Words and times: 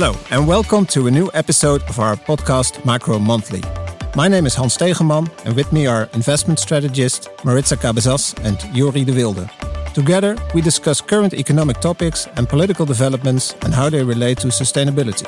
Hello, 0.00 0.14
and 0.30 0.46
welcome 0.46 0.86
to 0.86 1.08
a 1.08 1.10
new 1.10 1.28
episode 1.34 1.82
of 1.88 1.98
our 1.98 2.14
podcast 2.14 2.84
Macro 2.84 3.18
Monthly. 3.18 3.64
My 4.14 4.28
name 4.28 4.46
is 4.46 4.54
Hans 4.54 4.76
Stegeman, 4.76 5.28
and 5.44 5.56
with 5.56 5.72
me 5.72 5.88
are 5.88 6.08
investment 6.14 6.60
strategist 6.60 7.28
Maritza 7.44 7.76
Cabezas 7.76 8.32
and 8.44 8.58
Jori 8.76 9.04
de 9.04 9.12
Wilde. 9.12 9.50
Together, 9.94 10.36
we 10.54 10.60
discuss 10.60 11.00
current 11.00 11.34
economic 11.34 11.80
topics 11.80 12.28
and 12.36 12.48
political 12.48 12.86
developments 12.86 13.56
and 13.62 13.74
how 13.74 13.90
they 13.90 14.04
relate 14.04 14.38
to 14.38 14.46
sustainability. 14.48 15.26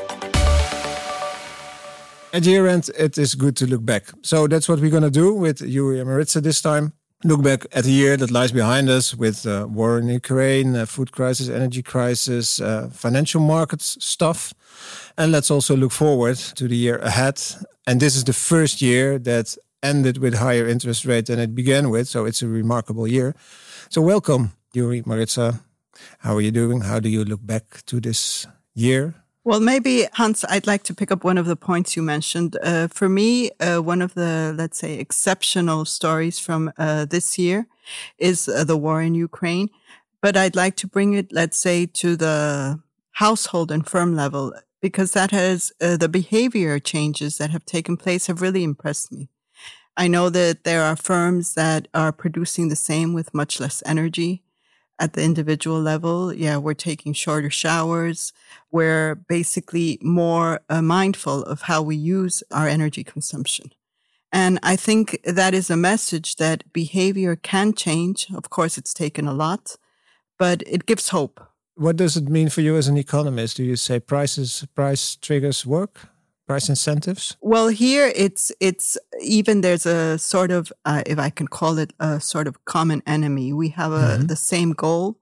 At 2.33 2.45
year 2.45 2.69
end, 2.69 2.91
it 2.97 3.19
is 3.19 3.35
good 3.35 3.57
to 3.57 3.67
look 3.67 3.85
back. 3.85 4.05
So 4.23 4.47
that's 4.47 4.69
what 4.69 4.79
we're 4.79 4.93
going 4.93 5.03
to 5.03 5.11
do 5.11 5.35
with 5.35 5.59
Jori 5.59 5.99
and 5.99 6.09
Maritza 6.09 6.41
this 6.41 6.63
time 6.63 6.93
look 7.25 7.43
back 7.43 7.67
at 7.73 7.85
the 7.85 7.91
year 7.91 8.17
that 8.17 8.31
lies 8.31 8.53
behind 8.53 8.89
us 8.89 9.15
with 9.15 9.47
uh, 9.47 9.67
war 9.69 9.99
in 9.99 10.09
Ukraine, 10.09 10.75
uh, 10.75 10.87
food 10.87 11.13
crisis, 11.13 11.49
energy 11.49 11.83
crisis, 11.83 12.61
uh, 12.61 12.89
financial 12.93 13.41
markets 13.41 13.99
stuff. 14.01 14.55
And 15.17 15.33
let's 15.33 15.51
also 15.51 15.77
look 15.77 15.93
forward 15.93 16.37
to 16.37 16.69
the 16.69 16.77
year 16.77 16.99
ahead. 16.99 17.41
And 17.87 18.01
this 18.01 18.17
is 18.17 18.25
the 18.25 18.33
first 18.33 18.81
year 18.81 19.19
that 19.19 19.57
ended 19.83 20.19
with 20.19 20.35
higher 20.35 20.67
interest 20.67 21.05
rate 21.05 21.27
than 21.27 21.39
it 21.39 21.55
began 21.55 21.91
with. 21.91 22.09
So 22.09 22.25
it's 22.27 22.43
a 22.43 22.49
remarkable 22.49 23.07
year. 23.07 23.35
So 23.89 24.03
welcome, 24.03 24.53
Jori 24.75 25.05
Maritza. 25.07 25.61
How 26.19 26.37
are 26.37 26.41
you 26.41 26.51
doing? 26.51 26.83
How 26.83 27.01
do 27.01 27.09
you 27.09 27.25
look 27.25 27.45
back 27.45 27.85
to 27.87 28.01
this 28.01 28.47
year? 28.75 29.15
Well, 29.43 29.61
maybe 29.61 30.07
Hans, 30.13 30.45
I'd 30.49 30.67
like 30.67 30.83
to 30.85 30.95
pick 30.95 31.11
up 31.11 31.25
one 31.25 31.39
of 31.39 31.47
the 31.47 31.57
points 31.57 31.97
you 31.97 32.03
mentioned. 32.03 32.59
Uh, 32.63 32.89
for 32.89 33.09
me, 33.09 33.51
uh, 33.59 33.79
one 33.79 34.03
of 34.03 34.13
the, 34.15 34.55
let's 34.57 34.79
say, 34.79 34.99
exceptional 34.99 35.87
stories 35.87 36.39
from 36.39 36.73
uh, 36.77 37.07
this 37.07 37.39
year 37.39 37.67
is 38.19 38.49
uh, 38.49 38.65
the 38.65 38.77
war 38.77 39.01
in 39.01 39.15
Ukraine. 39.15 39.71
But 40.21 40.37
I'd 40.37 40.57
like 40.57 40.77
to 40.77 40.87
bring 40.87 41.15
it, 41.15 41.33
let's 41.33 41.59
say, 41.59 41.87
to 41.87 42.17
the 42.17 42.81
household 43.21 43.71
and 43.71 43.87
firm 43.87 44.17
level, 44.17 44.55
because 44.81 45.13
that 45.13 45.31
has 45.31 45.73
uh, 45.81 45.97
the 45.99 46.09
behavior 46.09 46.79
changes 46.79 47.37
that 47.37 47.51
have 47.51 47.67
taken 47.67 47.97
place 47.97 48.29
have 48.29 48.41
really 48.41 48.65
impressed 48.65 49.13
me. 49.13 49.29
I 49.95 50.09
know 50.09 50.31
that 50.31 50.65
there 50.65 50.83
are 50.83 50.97
firms 50.97 51.53
that 51.55 51.87
are 51.93 52.13
producing 52.13 52.69
the 52.69 52.85
same 52.91 53.13
with 53.13 53.35
much 53.35 53.61
less 53.61 53.83
energy 53.85 54.43
at 54.99 55.13
the 55.13 55.23
individual 55.23 55.81
level. 55.83 56.33
Yeah, 56.33 56.57
we're 56.57 56.87
taking 56.91 57.13
shorter 57.13 57.51
showers. 57.51 58.33
We're 58.71 59.17
basically 59.17 59.99
more 60.01 60.61
uh, 60.71 60.81
mindful 60.81 61.43
of 61.43 61.63
how 61.63 61.83
we 61.83 61.97
use 61.97 62.43
our 62.51 62.69
energy 62.69 63.05
consumption. 63.05 63.67
And 64.33 64.59
I 64.63 64.77
think 64.77 65.21
that 65.25 65.53
is 65.53 65.71
a 65.71 65.77
message 65.77 66.37
that 66.37 66.73
behavior 66.73 67.37
can 67.37 67.75
change. 67.75 68.29
Of 68.35 68.49
course, 68.49 68.79
it's 68.79 68.95
taken 68.95 69.27
a 69.29 69.35
lot, 69.35 69.77
but 70.39 70.63
it 70.67 70.87
gives 70.87 71.11
hope. 71.11 71.50
What 71.81 71.97
does 71.97 72.15
it 72.15 72.29
mean 72.29 72.51
for 72.51 72.61
you 72.61 72.77
as 72.77 72.89
an 72.89 72.99
economist? 72.99 73.57
Do 73.57 73.65
you 73.65 73.77
say 73.77 74.01
prices, 74.01 74.67
price 74.75 75.17
triggers 75.17 75.65
work? 75.65 76.11
price 76.51 76.69
incentives? 76.69 77.37
Well, 77.41 77.69
here 77.69 78.13
it's 78.17 78.51
it's 78.59 78.99
even 79.23 79.61
there's 79.61 79.87
a 79.87 80.19
sort 80.19 80.51
of 80.51 80.73
uh, 80.85 81.03
if 81.07 81.17
I 81.17 81.31
can 81.31 81.47
call 81.47 81.79
it 81.79 81.93
a 82.01 82.21
sort 82.21 82.49
of 82.49 82.65
common 82.65 83.03
enemy. 83.07 83.53
We 83.53 83.69
have 83.69 83.93
a, 83.93 83.97
mm-hmm. 83.97 84.27
the 84.27 84.37
same 84.37 84.73
goal. 84.73 85.17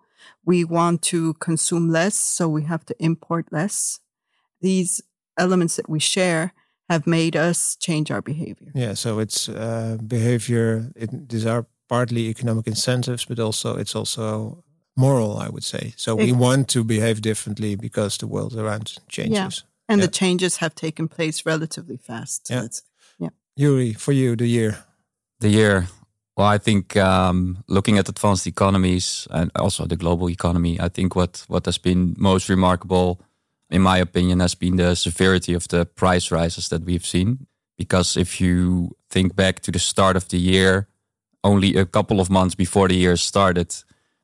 We 0.46 0.64
want 0.64 1.02
to 1.10 1.34
consume 1.34 1.92
less, 1.92 2.14
so 2.14 2.48
we 2.48 2.62
have 2.64 2.84
to 2.86 2.94
import 2.98 3.46
less. 3.52 4.00
These 4.62 5.02
elements 5.36 5.76
that 5.76 5.88
we 5.88 6.00
share 6.00 6.52
have 6.88 7.06
made 7.06 7.36
us 7.36 7.76
change 7.76 8.10
our 8.10 8.22
behavior. 8.22 8.72
Yeah, 8.74 8.94
so 8.94 9.20
it's 9.20 9.48
uh, 9.48 9.98
behavior. 10.06 10.90
It, 10.96 11.28
these 11.28 11.46
are 11.46 11.66
partly 11.88 12.28
economic 12.28 12.66
incentives, 12.66 13.26
but 13.26 13.38
also 13.38 13.76
it's 13.76 13.94
also 13.94 14.64
moral, 14.98 15.38
I 15.38 15.48
would 15.48 15.64
say. 15.64 15.94
So 15.96 16.16
we 16.16 16.32
want 16.32 16.68
to 16.68 16.84
behave 16.84 17.20
differently 17.20 17.76
because 17.76 18.18
the 18.18 18.26
world 18.26 18.56
around 18.56 18.98
changes. 19.08 19.32
Yeah. 19.32 19.48
And 19.88 20.00
yeah. 20.00 20.06
the 20.06 20.12
changes 20.12 20.56
have 20.56 20.74
taken 20.74 21.08
place 21.08 21.46
relatively 21.46 21.96
fast. 21.96 22.48
Yeah. 22.50 22.66
yeah. 23.18 23.30
Jori, 23.58 23.96
for 23.96 24.12
you, 24.12 24.36
the 24.36 24.46
year. 24.46 24.84
The 25.40 25.48
year. 25.48 25.86
Well, 26.36 26.48
I 26.54 26.58
think 26.58 26.96
um, 26.96 27.64
looking 27.66 27.98
at 27.98 28.08
advanced 28.08 28.46
economies 28.46 29.26
and 29.30 29.50
also 29.56 29.86
the 29.86 29.96
global 29.96 30.28
economy, 30.28 30.78
I 30.80 30.88
think 30.88 31.16
what, 31.16 31.44
what 31.48 31.64
has 31.64 31.78
been 31.78 32.14
most 32.18 32.48
remarkable, 32.48 33.20
in 33.70 33.82
my 33.82 33.98
opinion, 33.98 34.40
has 34.40 34.54
been 34.54 34.76
the 34.76 34.94
severity 34.94 35.54
of 35.54 35.66
the 35.68 35.86
price 35.86 36.30
rises 36.30 36.68
that 36.68 36.84
we've 36.84 37.06
seen. 37.06 37.46
Because 37.76 38.16
if 38.16 38.40
you 38.40 38.96
think 39.08 39.36
back 39.36 39.60
to 39.60 39.70
the 39.70 39.78
start 39.78 40.16
of 40.16 40.28
the 40.28 40.38
year, 40.38 40.88
only 41.42 41.76
a 41.76 41.86
couple 41.86 42.20
of 42.20 42.30
months 42.30 42.56
before 42.56 42.88
the 42.88 42.96
year 42.96 43.16
started, 43.16 43.74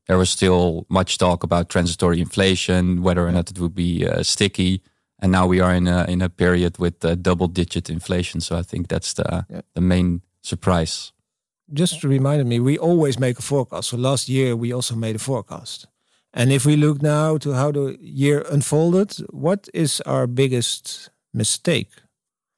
there 0.07 0.19
was 0.19 0.31
still 0.31 0.87
much 0.89 1.19
talk 1.19 1.43
about 1.43 1.69
transitory 1.69 2.21
inflation, 2.21 3.03
whether 3.03 3.27
or 3.27 3.33
not 3.33 3.51
it 3.51 3.59
would 3.59 3.75
be 3.75 4.07
uh, 4.07 4.23
sticky 4.23 4.83
and 5.25 5.33
now 5.33 5.47
we 5.47 5.61
are 5.61 5.75
in 5.75 5.87
a 5.87 6.05
in 6.09 6.23
a 6.23 6.29
period 6.29 6.79
with 6.79 7.05
uh, 7.05 7.15
double 7.15 7.49
digit 7.49 7.89
inflation. 7.89 8.41
So 8.41 8.59
I 8.59 8.63
think 8.63 8.89
that's 8.89 9.15
the 9.15 9.47
yeah. 9.49 9.63
the 9.75 9.81
main 9.81 10.21
surprise. 10.43 11.13
Just 11.73 12.05
reminded 12.05 12.47
me, 12.47 12.61
we 12.61 12.79
always 12.79 13.19
make 13.19 13.39
a 13.39 13.43
forecast. 13.43 13.89
So 13.89 13.97
last 13.97 14.29
year 14.29 14.55
we 14.55 14.75
also 14.75 14.95
made 14.95 15.17
a 15.17 15.19
forecast. 15.19 15.87
And 16.35 16.53
if 16.53 16.67
we 16.67 16.77
look 16.77 17.01
now 17.01 17.39
to 17.39 17.53
how 17.53 17.73
the 17.73 17.97
year 18.01 18.45
unfolded, 18.53 19.17
what 19.31 19.69
is 19.73 20.03
our 20.03 20.27
biggest 20.27 21.11
mistake? 21.33 21.89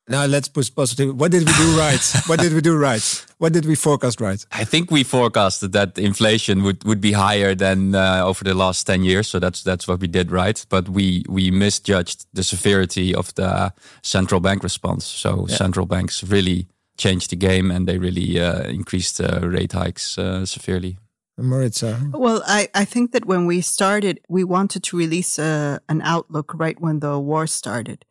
Now 0.09 0.25
let's 0.25 0.47
push 0.47 0.73
positive. 0.73 1.19
What 1.19 1.33
did 1.33 1.47
we 1.47 1.53
do 1.55 1.79
right? 1.79 2.13
what 2.27 2.39
did 2.39 2.53
we 2.53 2.61
do 2.61 2.77
right? 2.77 3.27
What 3.39 3.53
did 3.53 3.67
we 3.67 3.75
forecast 3.75 4.21
right? 4.21 4.45
I 4.53 4.65
think 4.65 4.91
we 4.91 5.03
forecasted 5.03 5.73
that 5.73 5.99
inflation 5.99 6.63
would, 6.63 6.85
would 6.85 7.01
be 7.01 7.13
higher 7.13 7.55
than 7.57 7.95
uh, 7.95 8.23
over 8.25 8.45
the 8.45 8.55
last 8.55 8.87
ten 8.87 9.03
years. 9.03 9.29
So 9.29 9.41
that's 9.41 9.65
that's 9.65 9.89
what 9.89 10.01
we 10.01 10.07
did 10.07 10.31
right. 10.31 10.65
But 10.69 10.89
we 10.89 11.25
we 11.29 11.51
misjudged 11.51 12.27
the 12.33 12.45
severity 12.45 13.15
of 13.15 13.35
the 13.35 13.73
central 14.03 14.41
bank 14.41 14.63
response. 14.63 15.05
So 15.05 15.47
yeah. 15.49 15.57
central 15.57 15.87
banks 15.87 16.23
really 16.23 16.69
changed 16.97 17.31
the 17.31 17.37
game 17.37 17.71
and 17.71 17.89
they 17.89 17.99
really 17.99 18.41
uh, 18.41 18.63
increased 18.69 19.21
uh, 19.21 19.41
rate 19.43 19.73
hikes 19.73 20.19
uh, 20.19 20.47
severely. 20.47 20.99
Maritza. 21.39 22.01
Well, 22.13 22.43
I, 22.47 22.69
I 22.75 22.87
think 22.87 23.13
that 23.13 23.27
when 23.27 23.45
we 23.45 23.61
started, 23.61 24.21
we 24.27 24.43
wanted 24.43 24.83
to 24.85 24.97
release 24.97 25.39
a, 25.39 25.45
uh, 25.45 25.79
an 25.89 26.01
outlook 26.03 26.53
right 26.55 26.81
when 26.81 27.01
the 27.01 27.19
war 27.19 27.47
started. 27.47 28.07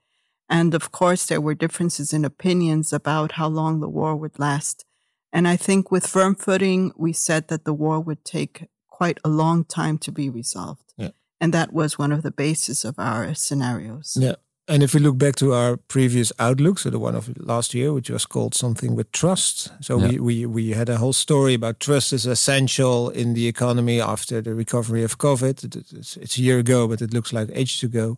And 0.50 0.74
of 0.74 0.92
course, 0.92 1.26
there 1.26 1.42
were 1.42 1.56
differences 1.56 2.14
in 2.14 2.26
opinions 2.26 2.94
about 2.94 3.34
how 3.34 3.48
long 3.48 3.80
the 3.80 3.90
war 3.90 4.16
would 4.16 4.38
last. 4.40 4.86
And 5.34 5.48
I 5.48 5.58
think 5.58 5.92
with 5.92 6.08
firm 6.08 6.36
footing, 6.36 6.92
we 6.96 7.14
said 7.14 7.48
that 7.48 7.66
the 7.66 7.74
war 7.74 8.00
would 8.00 8.24
take 8.24 8.68
quite 8.90 9.20
a 9.26 9.30
long 9.30 9.66
time 9.66 9.98
to 9.98 10.12
be 10.12 10.30
resolved. 10.30 10.94
Yeah. 10.98 11.10
And 11.42 11.54
that 11.54 11.74
was 11.74 12.00
one 12.00 12.12
of 12.12 12.22
the 12.24 12.32
bases 12.32 12.86
of 12.86 12.96
our 12.98 13.34
scenarios. 13.34 14.18
Yeah. 14.20 14.36
And 14.68 14.82
if 14.82 14.96
we 14.96 15.00
look 15.00 15.18
back 15.18 15.36
to 15.36 15.54
our 15.54 15.78
previous 15.78 16.32
outlook, 16.40 16.80
so 16.80 16.90
the 16.90 16.98
one 16.98 17.16
of 17.16 17.30
last 17.38 17.74
year, 17.74 17.94
which 17.94 18.10
was 18.10 18.26
called 18.26 18.56
something 18.56 18.96
with 18.96 19.12
trust. 19.12 19.72
So 19.80 20.00
yeah. 20.00 20.08
we, 20.08 20.20
we, 20.20 20.46
we 20.46 20.70
had 20.72 20.90
a 20.90 20.98
whole 20.98 21.14
story 21.14 21.54
about 21.54 21.80
trust 21.80 22.14
is 22.14 22.26
essential 22.26 23.10
in 23.10 23.36
the 23.36 23.48
economy 23.48 24.02
after 24.02 24.42
the 24.42 24.56
recovery 24.56 25.04
of 25.04 25.20
COVID. 25.20 25.76
It's, 25.94 26.18
it's 26.18 26.38
a 26.38 26.42
year 26.42 26.58
ago, 26.58 26.88
but 26.88 27.02
it 27.02 27.14
looks 27.14 27.32
like 27.32 27.50
ages 27.54 27.84
ago. 27.84 28.18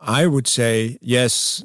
I 0.00 0.26
would 0.26 0.46
say, 0.46 0.98
yes, 1.00 1.64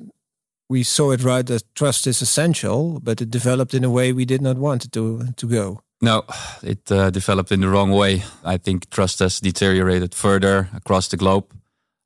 we 0.70 0.84
saw 0.84 1.12
it 1.12 1.24
right 1.24 1.46
that 1.46 1.64
trust 1.76 2.08
is 2.08 2.22
essential, 2.22 3.00
but 3.02 3.22
it 3.22 3.32
developed 3.32 3.74
in 3.74 3.84
a 3.84 3.90
way 3.90 4.14
we 4.14 4.26
did 4.26 4.42
not 4.42 4.58
want 4.58 4.86
it 4.86 4.92
to, 4.94 5.34
to 5.36 5.48
go. 5.48 5.82
No, 6.02 6.24
it 6.64 6.90
uh, 6.92 7.10
developed 7.10 7.52
in 7.52 7.60
the 7.60 7.68
wrong 7.68 7.92
way. 7.92 8.24
I 8.46 8.58
think 8.58 8.90
trust 8.90 9.20
has 9.20 9.40
deteriorated 9.42 10.16
further 10.16 10.70
across 10.74 11.10
the 11.10 11.18
globe, 11.18 11.52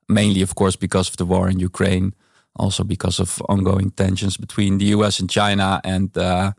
mainly, 0.08 0.42
of 0.42 0.54
course, 0.56 0.74
because 0.74 1.08
of 1.08 1.16
the 1.16 1.26
war 1.26 1.48
in 1.48 1.60
Ukraine, 1.60 2.12
also 2.56 2.82
because 2.82 3.20
of 3.20 3.40
ongoing 3.48 3.92
tensions 3.92 4.36
between 4.36 4.78
the 4.78 4.86
US 4.86 5.20
and 5.20 5.30
China, 5.30 5.80
and 5.84 6.16
uh, 6.18 6.52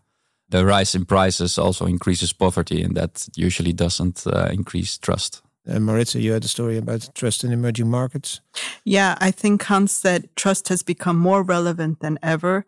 the 0.47 0.65
rise 0.65 0.95
in 0.95 1.05
prices 1.05 1.57
also 1.57 1.85
increases 1.85 2.31
poverty, 2.31 2.81
and 2.81 2.95
that 2.95 3.27
usually 3.35 3.73
doesn't 3.73 4.25
uh, 4.27 4.47
increase 4.51 4.97
trust. 4.97 5.41
Uh, 5.67 5.79
Maritza, 5.79 6.21
you 6.21 6.31
had 6.31 6.45
a 6.45 6.47
story 6.47 6.77
about 6.77 7.09
trust 7.15 7.43
in 7.43 7.51
emerging 7.51 7.89
markets. 7.89 8.41
Yeah, 8.83 9.15
I 9.19 9.31
think 9.31 9.63
Hans 9.63 9.91
said 9.91 10.29
trust 10.35 10.67
has 10.67 10.83
become 10.83 11.17
more 11.17 11.41
relevant 11.41 12.01
than 12.01 12.19
ever, 12.21 12.65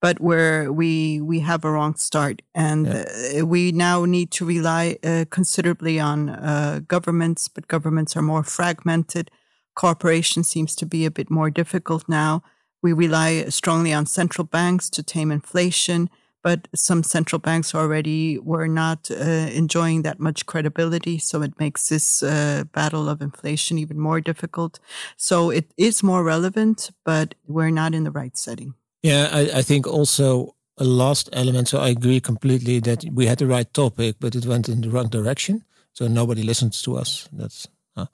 but 0.00 0.20
where 0.20 0.72
we 0.72 1.20
we 1.20 1.40
have 1.40 1.64
a 1.64 1.70
wrong 1.70 1.96
start, 1.96 2.42
and 2.54 2.86
yeah. 2.86 3.40
uh, 3.40 3.46
we 3.46 3.72
now 3.72 4.04
need 4.04 4.30
to 4.32 4.44
rely 4.44 4.98
uh, 5.02 5.24
considerably 5.30 5.98
on 5.98 6.28
uh, 6.28 6.80
governments. 6.86 7.48
But 7.48 7.68
governments 7.68 8.16
are 8.16 8.22
more 8.22 8.44
fragmented. 8.44 9.30
Cooperation 9.74 10.44
seems 10.44 10.74
to 10.76 10.86
be 10.86 11.04
a 11.04 11.10
bit 11.10 11.30
more 11.30 11.50
difficult 11.50 12.08
now. 12.08 12.42
We 12.82 12.92
rely 12.92 13.46
strongly 13.48 13.92
on 13.92 14.06
central 14.06 14.44
banks 14.44 14.88
to 14.90 15.02
tame 15.02 15.32
inflation 15.32 16.08
but 16.46 16.68
some 16.76 17.02
central 17.02 17.40
banks 17.40 17.74
already 17.74 18.38
were 18.38 18.68
not 18.68 19.10
uh, 19.10 19.48
enjoying 19.62 20.02
that 20.02 20.20
much 20.20 20.46
credibility. 20.46 21.18
So 21.18 21.42
it 21.42 21.58
makes 21.58 21.88
this 21.88 22.22
uh, 22.22 22.62
battle 22.72 23.08
of 23.08 23.20
inflation 23.20 23.78
even 23.78 23.98
more 23.98 24.20
difficult. 24.20 24.78
So 25.16 25.50
it 25.50 25.72
is 25.76 26.04
more 26.04 26.22
relevant, 26.22 26.92
but 27.04 27.34
we're 27.48 27.72
not 27.72 27.94
in 27.94 28.04
the 28.04 28.12
right 28.12 28.38
setting. 28.38 28.74
Yeah, 29.02 29.28
I, 29.32 29.58
I 29.58 29.62
think 29.62 29.88
also 29.88 30.54
a 30.78 30.84
last 30.84 31.28
element. 31.32 31.66
So 31.66 31.80
I 31.80 31.88
agree 31.88 32.20
completely 32.20 32.78
that 32.78 33.04
we 33.12 33.26
had 33.26 33.38
the 33.38 33.48
right 33.48 33.74
topic, 33.74 34.14
but 34.20 34.36
it 34.36 34.46
went 34.46 34.68
in 34.68 34.82
the 34.82 34.90
wrong 34.90 35.08
direction. 35.08 35.64
So 35.94 36.06
nobody 36.06 36.44
listens 36.44 36.80
to 36.82 36.96
us. 36.96 37.28
That's. 37.32 37.66
Uh, 37.96 38.06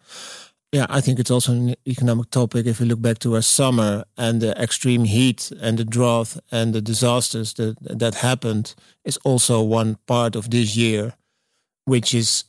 Yeah, 0.73 0.87
I 0.89 1.03
think 1.03 1.19
it's 1.19 1.31
also 1.31 1.53
an 1.53 1.75
economic 1.87 2.31
topic. 2.31 2.65
If 2.67 2.81
we 2.81 2.87
look 2.87 3.03
back 3.03 3.19
to 3.19 3.35
our 3.35 3.43
summer 3.43 4.05
and 4.17 4.41
the 4.41 4.59
extreme 4.59 5.05
heat 5.05 5.53
and 5.61 5.79
the 5.79 5.85
drought 5.85 6.39
and 6.51 6.73
the 6.75 6.81
disasters 6.81 7.53
that 7.55 7.77
that 7.81 8.15
happened, 8.15 8.75
is 9.05 9.19
also 9.19 9.61
one 9.61 9.99
part 10.07 10.35
of 10.35 10.49
this 10.51 10.75
year, 10.75 11.13
which 11.85 12.15
is 12.15 12.45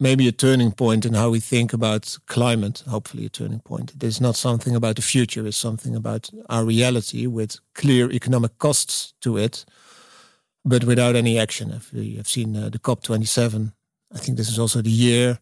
maybe 0.00 0.26
a 0.26 0.32
turning 0.32 0.72
point 0.72 1.04
in 1.06 1.14
how 1.14 1.30
we 1.30 1.38
think 1.38 1.72
about 1.72 2.18
climate. 2.26 2.82
Hopefully, 2.88 3.26
a 3.26 3.28
turning 3.28 3.60
point. 3.60 3.94
It 3.94 4.02
is 4.02 4.20
not 4.20 4.34
something 4.34 4.74
about 4.74 4.96
the 4.96 5.02
future; 5.02 5.46
it's 5.46 5.56
something 5.56 5.94
about 5.94 6.30
our 6.48 6.64
reality 6.64 7.28
with 7.28 7.60
clear 7.76 8.10
economic 8.10 8.58
costs 8.58 9.14
to 9.20 9.36
it, 9.36 9.64
but 10.64 10.82
without 10.82 11.14
any 11.14 11.38
action. 11.38 11.70
If 11.70 11.92
we 11.92 12.16
have 12.16 12.26
seen 12.28 12.56
uh, 12.56 12.70
the 12.70 12.80
COP 12.80 13.04
twenty 13.04 13.26
seven, 13.26 13.72
I 14.12 14.18
think 14.18 14.36
this 14.36 14.48
is 14.50 14.58
also 14.58 14.82
the 14.82 14.90
year 14.90 15.38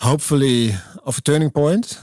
hopefully 0.00 0.72
of 1.04 1.18
a 1.18 1.20
turning 1.20 1.50
point 1.50 2.00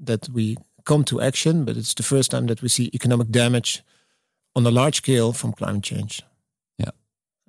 that 0.00 0.28
we 0.28 0.56
come 0.84 1.04
to 1.04 1.20
action, 1.20 1.64
but 1.64 1.76
it's 1.76 1.94
the 1.94 2.02
first 2.02 2.30
time 2.30 2.46
that 2.46 2.62
we 2.62 2.68
see 2.68 2.90
economic 2.94 3.30
damage 3.30 3.82
on 4.56 4.66
a 4.66 4.70
large 4.70 4.96
scale 4.96 5.32
from 5.32 5.52
climate 5.52 5.82
change. 5.82 6.22
Yeah. 6.78 6.90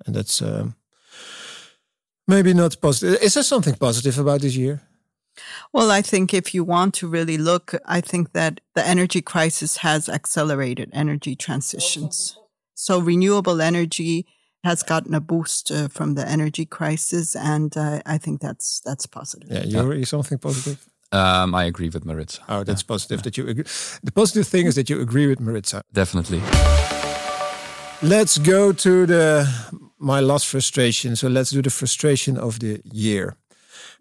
And 0.06 0.14
that's 0.14 0.42
um, 0.42 0.74
maybe 2.28 2.54
not 2.54 2.80
positive. 2.80 3.22
Is 3.22 3.34
there 3.34 3.42
something 3.42 3.74
positive 3.74 4.18
about 4.18 4.40
this 4.40 4.56
year? 4.56 4.82
Well, 5.72 5.90
I 5.90 6.02
think 6.02 6.34
if 6.34 6.54
you 6.54 6.64
want 6.64 6.94
to 6.94 7.08
really 7.08 7.38
look, 7.38 7.74
I 7.86 8.00
think 8.00 8.32
that 8.32 8.60
the 8.74 8.86
energy 8.86 9.22
crisis 9.22 9.78
has 9.78 10.08
accelerated 10.08 10.90
energy 10.92 11.36
transitions. 11.36 12.36
So 12.74 12.98
renewable 12.98 13.60
energy 13.60 14.26
has 14.62 14.82
gotten 14.82 15.14
a 15.14 15.20
boost 15.20 15.70
uh, 15.70 15.88
from 15.88 16.14
the 16.14 16.28
energy 16.28 16.66
crisis, 16.66 17.34
and 17.34 17.76
uh, 17.76 18.00
I 18.06 18.18
think 18.18 18.40
that's 18.40 18.80
that's 18.80 19.06
positive. 19.06 19.48
Yeah, 19.50 19.64
you're, 19.64 20.04
something 20.04 20.38
positive. 20.38 20.86
Um, 21.12 21.54
I 21.54 21.64
agree 21.64 21.88
with 21.88 22.04
Maritza. 22.04 22.42
Oh, 22.48 22.62
that's 22.62 22.82
yeah. 22.82 22.88
positive 22.88 23.18
yeah. 23.18 23.22
that 23.22 23.36
you 23.36 23.48
agree. 23.48 23.64
The 24.02 24.12
positive 24.12 24.46
thing 24.46 24.66
is 24.66 24.74
that 24.74 24.88
you 24.88 25.00
agree 25.00 25.26
with 25.26 25.40
Maritza. 25.40 25.82
Definitely. 25.92 26.40
Let's 28.02 28.38
go 28.38 28.72
to 28.72 29.06
the 29.06 29.46
my 29.98 30.20
last 30.20 30.46
frustration. 30.46 31.16
So 31.16 31.28
let's 31.28 31.50
do 31.50 31.62
the 31.62 31.70
frustration 31.70 32.38
of 32.38 32.58
the 32.58 32.80
year, 32.84 33.36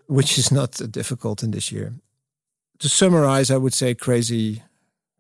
which 0.08 0.38
is 0.38 0.52
not 0.52 0.80
difficult 0.92 1.44
in 1.44 1.52
this 1.52 1.72
year. 1.72 1.94
To 2.80 2.88
summarize, 2.88 3.52
I 3.52 3.58
would 3.58 3.74
say 3.74 3.96
crazy, 3.96 4.64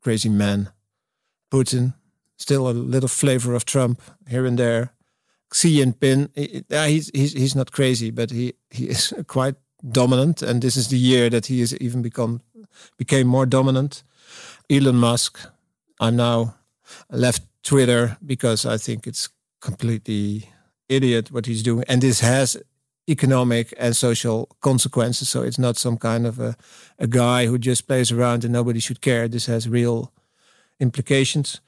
crazy 0.01 0.29
man, 0.29 0.69
Putin. 1.51 1.93
Still 2.37 2.69
a 2.69 2.71
little 2.71 3.09
flavor 3.09 3.53
of 3.53 3.65
Trump 3.65 4.01
here 4.29 4.45
and 4.45 4.57
there 4.57 4.93
Xi 5.53 5.77
Jinping, 5.77 6.29
eh, 6.35 6.61
eh, 6.69 6.77
ah, 6.77 6.85
he's, 6.85 7.09
he's, 7.13 7.33
he's 7.33 7.55
not 7.55 7.71
crazy, 7.71 8.11
but 8.11 8.31
he, 8.31 8.53
he 8.69 8.89
is 8.89 9.13
quite 9.27 9.55
dominant. 9.91 10.41
And 10.41 10.61
this 10.61 10.75
is 10.75 10.87
the 10.89 10.97
year 10.97 11.29
that 11.29 11.47
he 11.47 11.59
has 11.61 11.75
even 11.77 12.01
become 12.01 12.41
became 12.97 13.27
more 13.27 13.45
dominant. 13.45 14.03
Elon 14.69 14.95
Musk, 14.95 15.39
I'm 15.99 16.15
now 16.15 16.55
left 17.09 17.41
Twitter 17.63 18.17
because 18.25 18.65
I 18.65 18.77
think 18.77 19.07
it's 19.07 19.29
completely 19.59 20.49
idiot 20.87 21.31
what 21.31 21.45
he's 21.45 21.63
doing. 21.63 21.83
And 21.87 22.01
this 22.01 22.19
has 22.19 22.57
economic 23.09 23.73
and 23.77 23.95
social 23.95 24.47
consequences. 24.61 25.29
So 25.29 25.41
it's 25.41 25.59
not 25.59 25.77
some 25.77 25.97
kind 25.97 26.27
of 26.27 26.39
a, 26.39 26.55
a 26.99 27.07
guy 27.07 27.47
who 27.47 27.57
just 27.57 27.87
plays 27.87 28.11
around 28.11 28.43
and 28.43 28.53
nobody 28.53 28.79
should 28.79 29.01
care. 29.01 29.27
This 29.27 29.47
has 29.47 29.67
real 29.67 30.11
implications. 30.79 31.61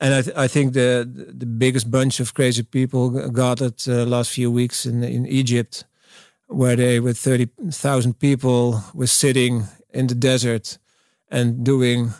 And 0.00 0.14
I, 0.14 0.22
th 0.22 0.36
I 0.36 0.48
think 0.48 0.72
the 0.72 1.04
the 1.38 1.46
biggest 1.46 1.90
bunch 1.90 2.20
of 2.20 2.32
crazy 2.32 2.62
people 2.62 3.30
gathered 3.30 3.88
uh, 3.88 4.04
last 4.06 4.30
few 4.30 4.54
weeks 4.54 4.84
in 4.84 5.02
in 5.02 5.26
Egypt, 5.26 5.86
where 6.46 6.76
they 6.76 7.00
with 7.00 7.18
thirty 7.18 7.48
thousand 7.70 8.14
people 8.14 8.80
were 8.94 9.08
sitting 9.08 9.64
in 9.92 10.06
the 10.06 10.14
desert 10.14 10.78
and 11.30 11.64
doing 11.64 12.12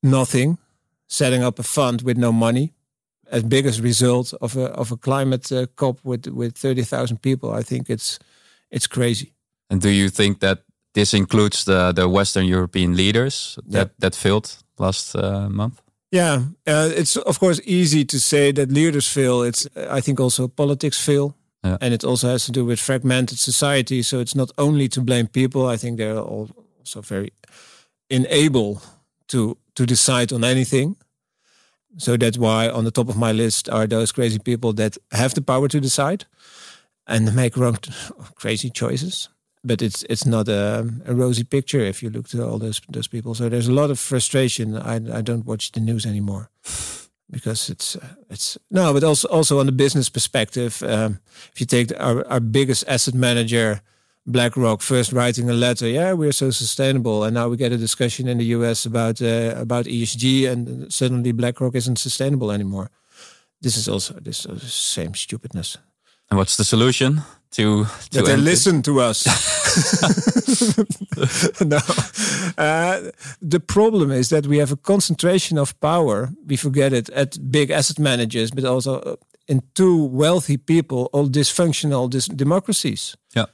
nothing, 0.00 0.58
setting 1.06 1.44
up 1.44 1.58
a 1.58 1.62
fund 1.62 2.02
with 2.02 2.18
no 2.18 2.32
money, 2.32 2.72
as 3.30 3.42
big 3.42 3.66
as 3.66 3.80
result 3.80 4.34
of 4.40 4.56
a 4.56 4.64
of 4.74 4.92
a 4.92 4.96
climate 4.96 5.52
uh, 5.52 5.66
COP 5.74 5.98
with 6.04 6.26
with 6.26 6.58
thirty 6.58 6.84
thousand 6.84 7.18
people. 7.20 7.60
I 7.60 7.62
think 7.62 7.88
it's 7.88 8.18
it's 8.70 8.88
crazy. 8.88 9.32
And 9.68 9.82
do 9.82 9.88
you 9.88 10.10
think 10.10 10.38
that 10.38 10.58
this 10.92 11.12
includes 11.12 11.64
the 11.64 11.92
the 11.92 12.08
Western 12.08 12.46
European 12.46 12.96
leaders 12.96 13.58
that 13.72 13.90
that 13.98 14.14
failed 14.14 14.64
last 14.78 15.14
uh, 15.14 15.48
month? 15.48 15.85
Yeah, 16.12 16.44
uh, 16.66 16.90
it's 16.94 17.16
of 17.16 17.38
course 17.38 17.60
easy 17.64 18.04
to 18.04 18.18
say 18.18 18.52
that 18.52 18.70
leaders 18.70 19.08
fail. 19.08 19.42
It's 19.42 19.66
I 19.90 20.00
think 20.00 20.20
also 20.20 20.48
politics 20.48 21.04
fail, 21.04 21.34
yeah. 21.64 21.78
and 21.80 21.92
it 21.92 22.04
also 22.04 22.28
has 22.28 22.44
to 22.46 22.52
do 22.52 22.64
with 22.64 22.78
fragmented 22.78 23.38
society. 23.38 24.02
So 24.02 24.20
it's 24.20 24.34
not 24.34 24.50
only 24.56 24.88
to 24.88 25.00
blame 25.00 25.26
people. 25.26 25.66
I 25.66 25.76
think 25.76 25.98
they're 25.98 26.18
also 26.18 27.02
very 27.02 27.32
unable 28.10 28.80
to 29.28 29.56
to 29.74 29.86
decide 29.86 30.32
on 30.32 30.44
anything. 30.44 30.96
So 31.98 32.16
that's 32.16 32.38
why 32.38 32.68
on 32.68 32.84
the 32.84 32.90
top 32.90 33.08
of 33.08 33.16
my 33.16 33.32
list 33.32 33.68
are 33.68 33.86
those 33.86 34.12
crazy 34.12 34.38
people 34.38 34.74
that 34.74 34.98
have 35.12 35.34
the 35.34 35.40
power 35.40 35.68
to 35.68 35.80
decide 35.80 36.26
and 37.06 37.34
make 37.34 37.56
wrong, 37.56 37.78
crazy 38.34 38.70
choices 38.70 39.30
but 39.66 39.82
it's 39.82 40.04
it's 40.08 40.24
not 40.24 40.48
a, 40.48 40.88
a, 41.06 41.14
rosy 41.14 41.44
picture 41.44 41.80
if 41.80 42.02
you 42.02 42.10
look 42.10 42.28
to 42.28 42.44
all 42.44 42.58
those 42.58 42.80
those 42.88 43.08
people. 43.08 43.34
So 43.34 43.48
there's 43.48 43.68
a 43.68 43.72
lot 43.72 43.90
of 43.90 43.98
frustration. 43.98 44.76
I 44.76 45.18
I 45.18 45.22
don't 45.22 45.46
watch 45.46 45.72
the 45.72 45.80
news 45.80 46.06
anymore 46.06 46.50
because 47.30 47.72
it's 47.72 47.96
uh, 47.96 48.14
it's 48.30 48.58
no, 48.70 48.92
but 48.92 49.04
also 49.04 49.28
also 49.28 49.58
on 49.58 49.66
the 49.66 49.72
business 49.72 50.10
perspective. 50.10 50.82
Um, 50.82 51.18
if 51.52 51.60
you 51.60 51.66
take 51.66 51.92
our 51.98 52.26
our 52.28 52.40
biggest 52.40 52.84
asset 52.88 53.14
manager. 53.14 53.80
BlackRock 54.28 54.82
first 54.82 55.12
writing 55.12 55.48
a 55.48 55.52
letter, 55.52 55.86
yeah, 55.86 56.12
we're 56.12 56.32
so 56.32 56.50
sustainable, 56.50 57.22
and 57.22 57.32
now 57.32 57.48
we 57.48 57.56
get 57.56 57.72
a 57.72 57.76
discussion 57.76 58.26
in 58.28 58.38
the 58.38 58.56
U.S. 58.56 58.84
about 58.84 59.22
uh, 59.22 59.54
about 59.56 59.86
ESG, 59.86 60.50
and 60.50 60.92
suddenly 60.92 61.32
BlackRock 61.32 61.76
isn't 61.76 61.98
sustainable 61.98 62.50
anymore. 62.50 62.90
This 63.60 63.76
is 63.76 63.88
also 63.88 64.14
this 64.14 64.44
is 64.46 64.72
same 64.72 65.14
stupidness. 65.14 65.78
And 66.28 66.38
what's 66.38 66.56
the 66.56 66.64
solution? 66.64 67.22
To, 67.52 67.84
to 67.84 68.18
that 68.18 68.26
they 68.26 68.36
listen 68.36 68.82
to 68.82 69.00
us. 69.00 69.26
no, 71.60 71.78
uh, 72.58 73.10
the 73.40 73.60
problem 73.60 74.10
is 74.10 74.28
that 74.28 74.46
we 74.46 74.58
have 74.58 74.72
a 74.72 74.76
concentration 74.76 75.58
of 75.58 75.78
power. 75.80 76.30
We 76.46 76.56
forget 76.56 76.92
it 76.92 77.10
at 77.10 77.38
big 77.50 77.70
asset 77.70 77.98
managers, 77.98 78.50
but 78.50 78.64
also 78.64 79.00
uh, 79.00 79.16
in 79.48 79.62
two 79.74 80.04
wealthy 80.04 80.56
people, 80.56 81.08
all 81.12 81.28
dysfunctional 81.28 82.08
dis 82.10 82.26
democracies. 82.26 83.16
Yeah. 83.34 83.46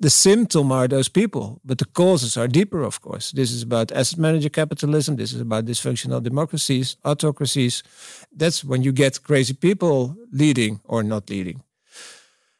The 0.00 0.10
symptom 0.10 0.70
are 0.70 0.86
those 0.86 1.08
people, 1.08 1.60
but 1.64 1.78
the 1.78 1.84
causes 1.84 2.36
are 2.36 2.46
deeper, 2.46 2.82
of 2.84 3.00
course. 3.00 3.32
This 3.32 3.50
is 3.50 3.62
about 3.62 3.90
asset 3.92 4.18
manager 4.18 4.48
capitalism. 4.48 5.16
This 5.16 5.32
is 5.32 5.40
about 5.40 5.64
dysfunctional 5.64 6.22
democracies, 6.22 6.96
autocracies. 7.04 7.82
That's 8.30 8.62
when 8.62 8.82
you 8.82 8.92
get 8.92 9.22
crazy 9.24 9.54
people 9.54 10.16
leading 10.30 10.80
or 10.84 11.02
not 11.02 11.28
leading. 11.30 11.62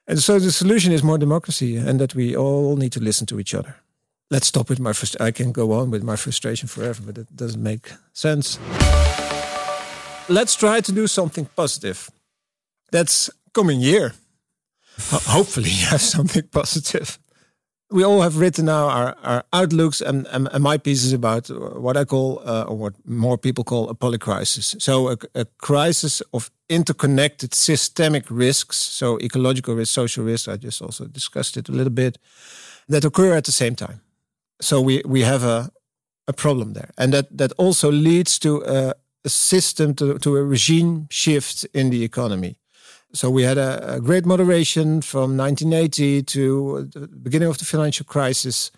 And 0.08 0.18
so 0.22 0.38
the 0.38 0.50
solution 0.50 0.92
is 0.92 1.02
more 1.02 1.18
democracy 1.18 1.76
and 1.76 2.00
that 2.00 2.14
we 2.14 2.34
all 2.34 2.76
need 2.76 2.92
to 2.92 3.00
listen 3.00 3.26
to 3.26 3.38
each 3.38 3.54
other. 3.54 3.76
Let's 4.30 4.46
stop 4.46 4.70
with 4.70 4.80
my 4.80 4.92
frustration. 4.94 5.26
I 5.26 5.30
can 5.32 5.52
go 5.52 5.72
on 5.72 5.90
with 5.90 6.02
my 6.02 6.16
frustration 6.16 6.66
forever, 6.66 7.02
but 7.04 7.18
it 7.18 7.36
doesn't 7.36 7.62
make 7.62 7.92
sense. 8.14 8.58
Let's 10.28 10.54
try 10.56 10.80
to 10.80 10.92
do 10.92 11.06
something 11.06 11.46
positive. 11.54 12.10
That's 12.90 13.30
coming 13.52 13.80
year. 13.80 14.14
Hopefully, 15.10 15.70
you 15.70 15.86
have 15.86 16.00
something 16.00 16.42
positive 16.50 17.18
we 17.90 18.04
all 18.04 18.20
have 18.20 18.36
written 18.36 18.66
now 18.66 18.88
our, 18.88 19.16
our 19.22 19.44
outlooks 19.52 20.00
and, 20.00 20.26
and, 20.26 20.48
and, 20.52 20.62
my 20.62 20.76
piece 20.76 21.04
is 21.04 21.12
about 21.12 21.48
what 21.48 21.96
I 21.96 22.04
call, 22.04 22.42
uh, 22.44 22.64
or 22.64 22.76
what 22.76 22.94
more 23.06 23.38
people 23.38 23.64
call 23.64 23.88
a 23.88 23.94
polycrisis. 23.94 24.80
So 24.80 25.10
a, 25.10 25.16
a, 25.34 25.44
crisis 25.56 26.20
of 26.32 26.50
interconnected 26.68 27.54
systemic 27.54 28.24
risks, 28.28 28.76
so 28.76 29.18
ecological 29.20 29.74
risk, 29.74 29.94
social 29.94 30.24
risk, 30.24 30.48
I 30.48 30.56
just 30.56 30.82
also 30.82 31.06
discussed 31.06 31.56
it 31.56 31.68
a 31.68 31.72
little 31.72 31.92
bit, 31.92 32.18
that 32.88 33.04
occur 33.04 33.34
at 33.34 33.44
the 33.44 33.52
same 33.52 33.74
time. 33.74 34.00
So 34.60 34.82
we, 34.82 35.02
we 35.06 35.22
have 35.22 35.42
a, 35.42 35.70
a 36.26 36.32
problem 36.34 36.74
there. 36.74 36.90
And 36.98 37.12
that, 37.14 37.36
that 37.38 37.52
also 37.52 37.90
leads 37.90 38.38
to 38.40 38.62
a, 38.66 38.94
a 39.24 39.28
system, 39.30 39.94
to, 39.94 40.18
to 40.18 40.36
a 40.36 40.44
regime 40.44 41.06
shift 41.10 41.64
in 41.72 41.88
the 41.88 42.04
economy. 42.04 42.57
So 43.12 43.30
we 43.30 43.42
had 43.42 43.58
a, 43.58 43.94
a, 43.94 44.00
great 44.00 44.26
moderation 44.26 45.00
from 45.00 45.36
1980 45.36 46.22
to 46.24 46.88
the 46.92 47.08
beginning 47.08 47.48
of 47.48 47.56
the 47.56 47.64
financial 47.64 48.04
crisis. 48.04 48.70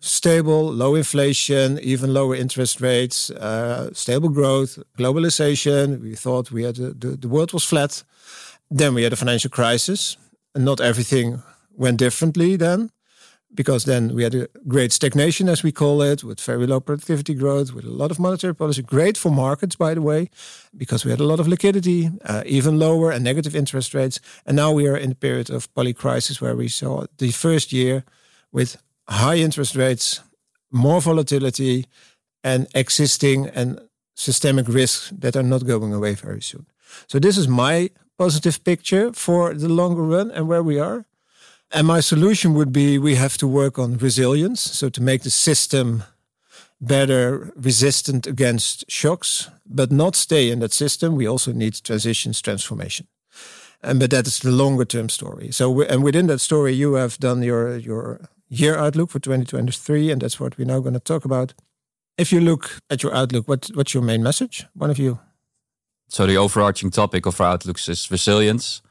Stable, 0.00 0.70
low 0.70 0.94
inflation, 0.94 1.78
even 1.80 2.12
lower 2.12 2.34
interest 2.34 2.80
rates, 2.80 3.30
uh, 3.30 3.90
stable 3.94 4.28
growth, 4.28 4.78
globalization. 4.98 6.02
We 6.02 6.14
thought 6.14 6.50
we 6.50 6.64
had 6.64 6.78
a, 6.78 6.92
the, 6.92 7.16
the 7.16 7.28
world 7.28 7.52
was 7.52 7.64
flat. 7.64 8.02
Then 8.70 8.94
we 8.94 9.04
had 9.04 9.12
a 9.12 9.16
financial 9.16 9.50
crisis, 9.50 10.16
and 10.54 10.64
not 10.64 10.80
everything 10.80 11.42
went 11.74 11.98
differently 11.98 12.56
then 12.56 12.90
because 13.54 13.84
then 13.84 14.14
we 14.14 14.22
had 14.22 14.34
a 14.34 14.48
great 14.66 14.92
stagnation, 14.92 15.48
as 15.48 15.62
we 15.62 15.72
call 15.72 16.02
it, 16.02 16.24
with 16.24 16.40
very 16.40 16.66
low 16.66 16.80
productivity 16.80 17.34
growth, 17.34 17.72
with 17.72 17.84
a 17.84 17.90
lot 17.90 18.10
of 18.10 18.18
monetary 18.18 18.54
policy. 18.54 18.82
Great 18.82 19.18
for 19.18 19.30
markets, 19.30 19.76
by 19.76 19.94
the 19.94 20.02
way, 20.02 20.30
because 20.76 21.04
we 21.04 21.10
had 21.10 21.20
a 21.20 21.26
lot 21.26 21.40
of 21.40 21.48
liquidity, 21.48 22.10
uh, 22.24 22.42
even 22.46 22.78
lower 22.78 23.10
and 23.10 23.24
negative 23.24 23.54
interest 23.54 23.94
rates. 23.94 24.20
And 24.46 24.56
now 24.56 24.72
we 24.72 24.88
are 24.88 24.96
in 24.96 25.10
the 25.10 25.14
period 25.14 25.50
of 25.50 25.72
polycrisis, 25.74 26.40
where 26.40 26.56
we 26.56 26.68
saw 26.68 27.06
the 27.18 27.30
first 27.30 27.72
year 27.72 28.04
with 28.50 28.76
high 29.08 29.36
interest 29.36 29.76
rates, 29.76 30.22
more 30.70 31.00
volatility 31.00 31.86
and 32.42 32.66
existing 32.74 33.48
and 33.48 33.80
systemic 34.14 34.68
risks 34.68 35.12
that 35.18 35.36
are 35.36 35.42
not 35.42 35.66
going 35.66 35.92
away 35.92 36.14
very 36.14 36.42
soon. 36.42 36.66
So 37.06 37.18
this 37.18 37.36
is 37.36 37.48
my 37.48 37.90
positive 38.18 38.62
picture 38.64 39.12
for 39.12 39.54
the 39.54 39.68
longer 39.68 40.02
run 40.02 40.30
and 40.30 40.48
where 40.48 40.62
we 40.62 40.78
are. 40.78 41.04
And 41.72 41.86
my 41.86 42.00
solution 42.00 42.54
would 42.54 42.72
be 42.72 42.98
we 42.98 43.14
have 43.14 43.38
to 43.38 43.48
work 43.48 43.78
on 43.78 43.96
resilience. 43.96 44.60
So 44.60 44.90
to 44.90 45.02
make 45.02 45.22
the 45.22 45.30
system 45.30 46.02
better 46.82 47.52
resistant 47.56 48.26
against 48.26 48.84
shocks, 48.90 49.48
but 49.64 49.90
not 49.92 50.16
stay 50.16 50.50
in 50.50 50.58
that 50.58 50.72
system. 50.72 51.14
We 51.14 51.28
also 51.28 51.52
need 51.52 51.82
transitions, 51.82 52.42
transformation. 52.42 53.06
And 53.82 53.98
but 54.00 54.10
that 54.10 54.26
is 54.26 54.40
the 54.40 54.50
longer 54.50 54.84
term 54.84 55.08
story. 55.08 55.50
So 55.52 55.82
and 55.82 56.04
within 56.04 56.26
that 56.26 56.40
story, 56.40 56.72
you 56.72 56.94
have 56.94 57.18
done 57.18 57.42
your 57.42 57.76
your 57.76 58.28
year 58.48 58.76
outlook 58.76 59.10
for 59.10 59.18
2023, 59.18 60.10
and 60.12 60.20
that's 60.20 60.38
what 60.38 60.58
we're 60.58 60.66
now 60.66 60.80
going 60.80 60.94
to 60.94 61.00
talk 61.00 61.24
about. 61.24 61.54
If 62.18 62.32
you 62.32 62.40
look 62.40 62.78
at 62.90 63.02
your 63.02 63.14
outlook, 63.14 63.48
what 63.48 63.70
what's 63.74 63.94
your 63.94 64.04
main 64.04 64.22
message? 64.22 64.66
One 64.74 64.90
of 64.90 64.98
you. 64.98 65.18
So 66.08 66.26
the 66.26 66.36
overarching 66.36 66.90
topic 66.90 67.26
of 67.26 67.40
our 67.40 67.52
outlooks 67.54 67.88
is 67.88 68.10
resilience. 68.10 68.82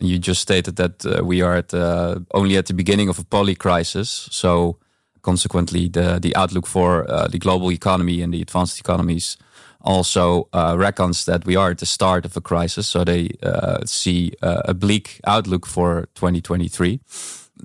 You 0.00 0.18
just 0.18 0.40
stated 0.40 0.76
that 0.76 1.04
uh, 1.04 1.22
we 1.24 1.42
are 1.42 1.56
at 1.56 1.74
uh, 1.74 2.20
only 2.32 2.56
at 2.56 2.66
the 2.66 2.74
beginning 2.74 3.08
of 3.08 3.18
a 3.18 3.24
poly 3.24 3.54
crisis. 3.54 4.28
So 4.30 4.78
consequently, 5.20 5.88
the 5.88 6.18
the 6.18 6.34
outlook 6.36 6.66
for 6.66 7.04
uh, 7.10 7.28
the 7.28 7.38
global 7.38 7.70
economy 7.70 8.22
and 8.22 8.32
the 8.32 8.40
advanced 8.40 8.80
economies 8.80 9.36
also 9.82 10.48
uh, 10.52 10.74
reckons 10.78 11.24
that 11.24 11.44
we 11.44 11.56
are 11.56 11.70
at 11.70 11.78
the 11.78 11.86
start 11.86 12.24
of 12.24 12.36
a 12.36 12.40
crisis. 12.40 12.86
So 12.88 13.04
they 13.04 13.30
uh, 13.42 13.84
see 13.84 14.32
uh, 14.42 14.62
a 14.64 14.74
bleak 14.74 15.20
outlook 15.26 15.66
for 15.66 16.08
2023 16.14 17.00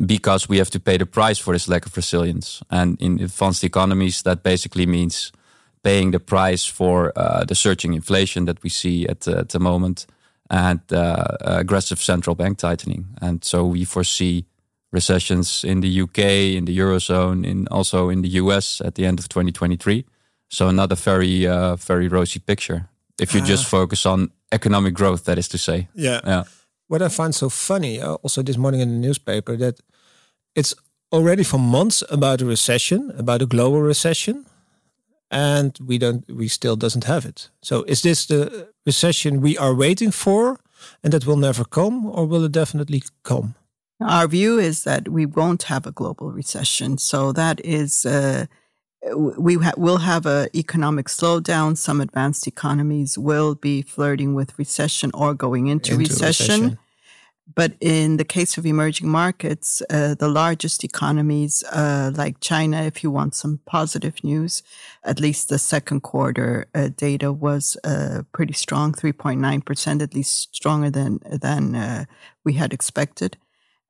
because 0.05 0.49
we 0.49 0.57
have 0.57 0.69
to 0.69 0.79
pay 0.79 0.97
the 0.97 1.05
price 1.05 1.39
for 1.39 1.53
this 1.53 1.67
lack 1.67 1.85
of 1.85 1.95
resilience. 1.95 2.61
And 2.69 3.01
in 3.01 3.19
advanced 3.19 3.63
economies, 3.63 4.21
that 4.23 4.43
basically 4.43 4.85
means 4.85 5.31
paying 5.83 6.11
the 6.11 6.19
price 6.19 6.65
for 6.65 7.13
the 7.47 7.55
surging 7.55 7.93
inflation 7.93 8.45
that 8.45 8.63
we 8.63 8.69
see 8.69 9.07
at, 9.07 9.27
at 9.27 9.49
the 9.49 9.59
moment 9.59 10.07
and 10.49 10.79
uh, 10.91 11.25
aggressive 11.41 11.99
central 11.99 12.35
bank 12.35 12.57
tightening. 12.57 13.05
And 13.21 13.43
so 13.43 13.65
we 13.65 13.85
foresee 13.85 14.45
recessions 14.91 15.63
in 15.63 15.81
the 15.81 16.01
UK, 16.01 16.19
in 16.55 16.65
the 16.65 16.77
Eurozone, 16.77 17.45
in 17.45 17.67
also 17.67 18.09
in 18.09 18.21
the 18.21 18.29
US 18.29 18.81
at 18.81 18.95
the 18.95 19.05
end 19.05 19.19
of 19.19 19.27
2023. 19.27 20.05
So 20.49 20.71
not 20.71 20.91
a 20.91 20.95
very, 20.95 21.47
uh, 21.47 21.75
very 21.75 22.07
rosy 22.07 22.39
picture. 22.39 22.89
If 23.19 23.33
you 23.33 23.41
just 23.41 23.65
focus 23.65 24.05
on 24.05 24.31
economic 24.51 24.93
growth, 24.93 25.23
that 25.23 25.37
is 25.37 25.47
to 25.49 25.57
say. 25.57 25.87
Yeah. 25.95 26.21
Yeah 26.25 26.43
what 26.87 27.01
I 27.01 27.09
find 27.09 27.33
so 27.33 27.49
funny, 27.49 27.99
uh, 27.99 28.13
also 28.15 28.41
this 28.41 28.57
morning 28.57 28.81
in 28.81 28.89
the 28.89 29.07
newspaper, 29.07 29.57
that 29.57 29.79
it's 30.55 30.75
already 31.11 31.43
for 31.43 31.57
months 31.57 32.03
about 32.09 32.41
a 32.41 32.45
recession, 32.45 33.11
about 33.17 33.41
a 33.41 33.45
global 33.45 33.81
recession, 33.81 34.45
and 35.29 35.77
we 35.85 35.97
don't, 35.97 36.29
we 36.29 36.47
still 36.47 36.75
doesn't 36.75 37.05
have 37.05 37.25
it. 37.25 37.49
So 37.61 37.83
is 37.83 38.01
this 38.01 38.25
the 38.25 38.69
recession 38.85 39.41
we 39.41 39.57
are 39.57 39.73
waiting 39.73 40.11
for, 40.11 40.59
and 41.03 41.13
that 41.13 41.25
will 41.25 41.37
never 41.37 41.63
come, 41.63 42.05
or 42.05 42.25
will 42.25 42.43
it 42.43 42.51
definitely 42.51 43.03
come? 43.23 43.55
Our 44.01 44.27
view 44.27 44.59
is 44.59 44.83
that 44.83 45.07
we 45.09 45.25
won't 45.25 45.63
have 45.63 45.87
a 45.87 45.91
global 45.91 46.31
recession. 46.31 46.97
So 46.97 47.31
that 47.31 47.59
is. 47.63 48.05
Uh, 48.05 48.45
we 49.15 49.55
ha- 49.55 49.73
will 49.77 49.97
have 49.99 50.25
an 50.25 50.49
economic 50.55 51.07
slowdown. 51.07 51.77
Some 51.77 52.01
advanced 52.01 52.47
economies 52.47 53.17
will 53.17 53.53
be 53.55 53.83
flirting 53.83 54.33
with 54.33 54.57
recession 54.57 55.11
or 55.13 55.33
going 55.33 55.67
into, 55.67 55.93
into 55.93 56.05
recession. 56.09 56.61
recession. 56.61 56.79
But 57.53 57.73
in 57.79 58.17
the 58.17 58.25
case 58.25 58.57
of 58.57 58.65
emerging 58.65 59.07
markets, 59.07 59.81
uh, 59.89 60.15
the 60.15 60.27
largest 60.27 60.83
economies 60.83 61.63
uh, 61.71 62.11
like 62.15 62.39
China, 62.39 62.81
if 62.83 63.03
you 63.03 63.11
want 63.11 63.35
some 63.35 63.59
positive 63.65 64.23
news, 64.23 64.63
at 65.03 65.19
least 65.19 65.49
the 65.49 65.59
second 65.59 66.01
quarter 66.01 66.65
uh, 66.73 66.89
data 66.95 67.31
was 67.31 67.77
uh, 67.83 68.23
pretty 68.31 68.53
strong, 68.53 68.93
3.9%, 68.93 70.01
at 70.01 70.15
least 70.15 70.55
stronger 70.55 70.89
than, 70.89 71.19
than 71.23 71.75
uh, 71.75 72.05
we 72.43 72.53
had 72.53 72.73
expected. 72.73 73.37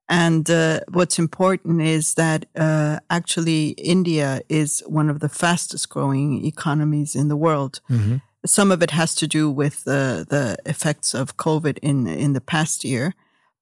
And 0.09 0.49
uh, 0.49 0.81
what's 0.89 1.17
important 1.17 1.81
is 1.81 2.15
that 2.15 2.45
uh, 2.55 2.99
actually 3.09 3.69
India 3.69 4.41
is 4.49 4.83
one 4.85 5.09
of 5.09 5.21
the 5.21 5.29
fastest 5.29 5.89
growing 5.89 6.45
economies 6.45 7.15
in 7.15 7.29
the 7.29 7.37
world. 7.37 7.79
Mm-hmm. 7.89 8.17
Some 8.45 8.71
of 8.71 8.83
it 8.83 8.91
has 8.91 9.15
to 9.15 9.27
do 9.27 9.49
with 9.49 9.85
the 9.85 10.57
effects 10.67 11.15
of 11.15 11.37
COVID 11.37 11.79
in 11.81 12.05
in 12.05 12.33
the 12.33 12.41
past 12.41 12.83
year, 12.83 13.15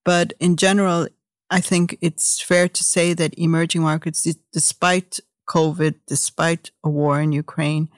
but 0.03 0.33
in 0.39 0.57
general, 0.57 1.07
I 1.49 1.61
think 1.61 1.97
it's 2.01 2.41
fair 2.41 2.67
to 2.67 2.83
say 2.83 3.13
that 3.13 3.37
emerging 3.37 3.81
markets, 3.81 4.27
despite 4.51 5.19
COVID, 5.47 5.95
despite 6.07 6.71
a 6.83 6.89
war 6.89 7.21
in 7.21 7.31
Ukraine, 7.31 7.89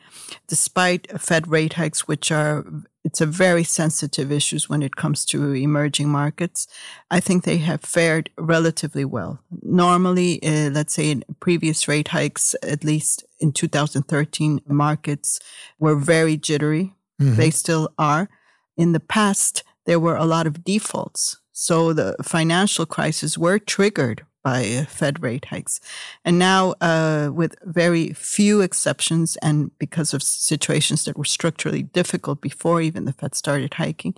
despite 0.47 1.09
Fed 1.19 1.47
rate 1.47 1.73
hikes, 1.73 2.07
which 2.07 2.31
are 2.31 2.65
it's 3.05 3.21
a 3.21 3.27
very 3.27 3.63
sensitive 3.63 4.31
issue 4.31 4.57
when 4.67 4.81
it 4.81 4.95
comes 4.95 5.25
to 5.25 5.53
emerging 5.53 6.09
markets. 6.09 6.67
I 7.11 7.19
think 7.19 7.43
they 7.43 7.57
have 7.57 7.81
fared 7.81 8.31
relatively 8.35 9.05
well. 9.05 9.39
Normally, 9.61 10.41
uh, 10.41 10.71
let's 10.71 10.95
say 10.95 11.11
in 11.11 11.23
previous 11.39 11.87
rate 11.87 12.07
hikes, 12.07 12.55
at 12.63 12.83
least 12.83 13.23
in 13.39 13.51
2013, 13.51 14.61
markets 14.67 15.39
were 15.77 15.95
very 15.95 16.35
jittery. 16.35 16.95
Mm-hmm. 17.21 17.35
They 17.35 17.51
still 17.51 17.93
are. 17.99 18.27
In 18.75 18.93
the 18.93 18.99
past, 18.99 19.63
there 19.85 19.99
were 19.99 20.15
a 20.15 20.25
lot 20.25 20.47
of 20.47 20.63
defaults. 20.63 21.37
So 21.57 21.93
the 21.93 22.17
financial 22.21 22.85
crisis 22.85 23.37
were 23.37 23.59
triggered 23.59 24.25
by 24.43 24.85
Fed 24.89 25.23
rate 25.23 25.45
hikes. 25.45 25.79
And 26.25 26.37
now, 26.37 26.75
uh, 26.81 27.31
with 27.33 27.55
very 27.63 28.11
few 28.13 28.59
exceptions, 28.61 29.37
and 29.37 29.71
because 29.79 30.13
of 30.13 30.21
situations 30.21 31.05
that 31.05 31.17
were 31.17 31.23
structurally 31.25 31.81
difficult 31.81 32.41
before 32.41 32.81
even 32.81 33.05
the 33.05 33.13
Fed 33.13 33.35
started 33.35 33.75
hiking, 33.75 34.13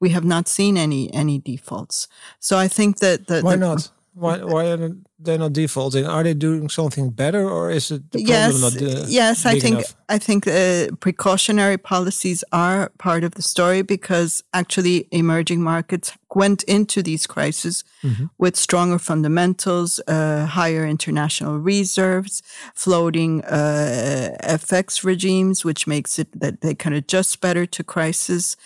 we 0.00 0.10
have 0.10 0.24
not 0.24 0.48
seen 0.48 0.78
any 0.78 1.12
any 1.12 1.38
defaults. 1.40 2.08
So 2.38 2.56
I 2.56 2.68
think 2.68 3.00
that 3.00 3.26
the, 3.26 3.42
why 3.42 3.56
the, 3.56 3.66
not? 3.66 3.90
Why 4.16 4.38
why 4.52 4.66
are 4.72 4.90
they 5.18 5.36
not 5.36 5.52
defaulting? 5.52 6.06
Are 6.06 6.22
they 6.22 6.34
doing 6.34 6.70
something 6.70 7.10
better, 7.10 7.48
or 7.48 7.70
is 7.70 7.90
it 7.90 8.10
the 8.10 8.22
yes, 8.22 8.60
not? 8.60 8.82
Uh, 8.82 9.04
yes, 9.08 9.44
I 9.44 9.60
think 9.60 9.76
enough? 9.76 9.94
I 10.08 10.18
think 10.18 10.46
uh, 10.46 10.96
precautionary 11.00 11.76
policies 11.76 12.42
are 12.50 12.90
part 12.98 13.24
of 13.24 13.32
the 13.32 13.42
story 13.42 13.82
because 13.82 14.42
actually 14.52 15.06
emerging 15.10 15.62
markets 15.62 16.12
went 16.34 16.62
into 16.64 17.02
these 17.02 17.26
crises 17.26 17.84
mm-hmm. 18.02 18.26
with 18.38 18.56
stronger 18.56 18.98
fundamentals, 18.98 20.00
uh, 20.08 20.46
higher 20.46 20.86
international 20.86 21.58
reserves, 21.58 22.42
floating 22.74 23.44
uh, 23.44 24.36
FX 24.42 25.04
regimes, 25.04 25.64
which 25.64 25.86
makes 25.86 26.18
it 26.18 26.28
that 26.40 26.62
they 26.62 26.74
can 26.74 26.92
adjust 26.92 27.40
better 27.40 27.66
to 27.66 27.84
crisis 27.84 28.56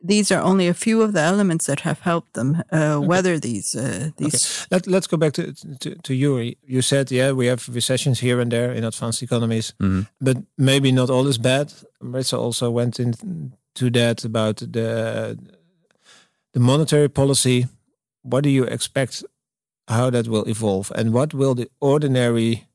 these 0.00 0.30
are 0.30 0.40
only 0.42 0.68
a 0.68 0.74
few 0.74 1.02
of 1.02 1.12
the 1.12 1.20
elements 1.20 1.66
that 1.66 1.80
have 1.80 2.00
helped 2.00 2.34
them 2.34 2.62
uh, 2.72 2.96
okay. 2.96 3.06
weather 3.06 3.38
these 3.38 3.74
uh, 3.74 4.10
these. 4.16 4.34
Okay. 4.34 4.66
Let, 4.70 4.86
let's 4.86 5.06
go 5.06 5.16
back 5.16 5.32
to, 5.32 5.52
to, 5.52 5.94
to 5.94 6.12
Jori. 6.12 6.56
You 6.66 6.82
said, 6.82 7.10
yeah, 7.10 7.32
we 7.32 7.46
have 7.46 7.68
recessions 7.68 8.20
here 8.20 8.40
and 8.40 8.50
there 8.50 8.72
in 8.72 8.84
advanced 8.84 9.22
economies, 9.22 9.74
mm-hmm. 9.80 10.02
but 10.20 10.36
maybe 10.56 10.92
not 10.92 11.10
all 11.10 11.26
is 11.26 11.38
bad. 11.38 11.72
Maritza 12.00 12.38
also 12.38 12.70
went 12.70 12.98
into 13.00 13.90
that 13.90 14.24
about 14.24 14.56
the 14.56 15.38
the 16.52 16.60
monetary 16.60 17.08
policy. 17.08 17.66
What 18.22 18.44
do 18.44 18.50
you 18.50 18.64
expect? 18.64 19.24
How 19.90 20.10
that 20.10 20.28
will 20.28 20.44
evolve, 20.46 20.92
and 20.94 21.14
what 21.14 21.32
will 21.32 21.54
the 21.54 21.70
ordinary 21.80 22.68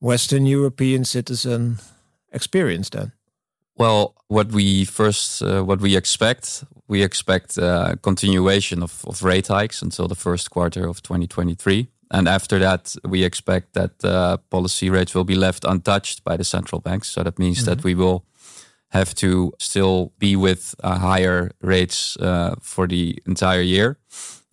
Western 0.00 0.46
European 0.46 1.04
citizen 1.04 1.78
experience 2.32 2.90
then? 2.90 3.12
Well, 3.80 4.14
what 4.28 4.52
we 4.52 4.84
first, 4.84 5.42
uh, 5.42 5.62
what 5.62 5.80
we 5.80 5.96
expect, 5.96 6.64
we 6.86 7.02
expect 7.02 7.56
a 7.56 7.64
uh, 7.64 7.94
continuation 8.02 8.82
of, 8.82 9.02
of 9.06 9.22
rate 9.22 9.46
hikes 9.46 9.80
until 9.80 10.06
the 10.06 10.14
first 10.14 10.50
quarter 10.50 10.86
of 10.86 11.02
2023. 11.02 11.88
And 12.10 12.28
after 12.28 12.58
that, 12.58 12.94
we 13.08 13.24
expect 13.24 13.72
that 13.72 14.04
uh, 14.04 14.36
policy 14.50 14.90
rates 14.90 15.14
will 15.14 15.24
be 15.24 15.34
left 15.34 15.64
untouched 15.64 16.24
by 16.24 16.36
the 16.36 16.44
central 16.44 16.82
banks. 16.82 17.08
So 17.08 17.22
that 17.22 17.38
means 17.38 17.60
mm-hmm. 17.60 17.70
that 17.70 17.82
we 17.82 17.94
will 17.94 18.26
have 18.90 19.14
to 19.14 19.54
still 19.58 20.12
be 20.18 20.36
with 20.36 20.74
uh, 20.84 20.98
higher 20.98 21.52
rates 21.62 22.18
uh, 22.18 22.56
for 22.60 22.86
the 22.86 23.18
entire 23.26 23.62
year. 23.62 23.96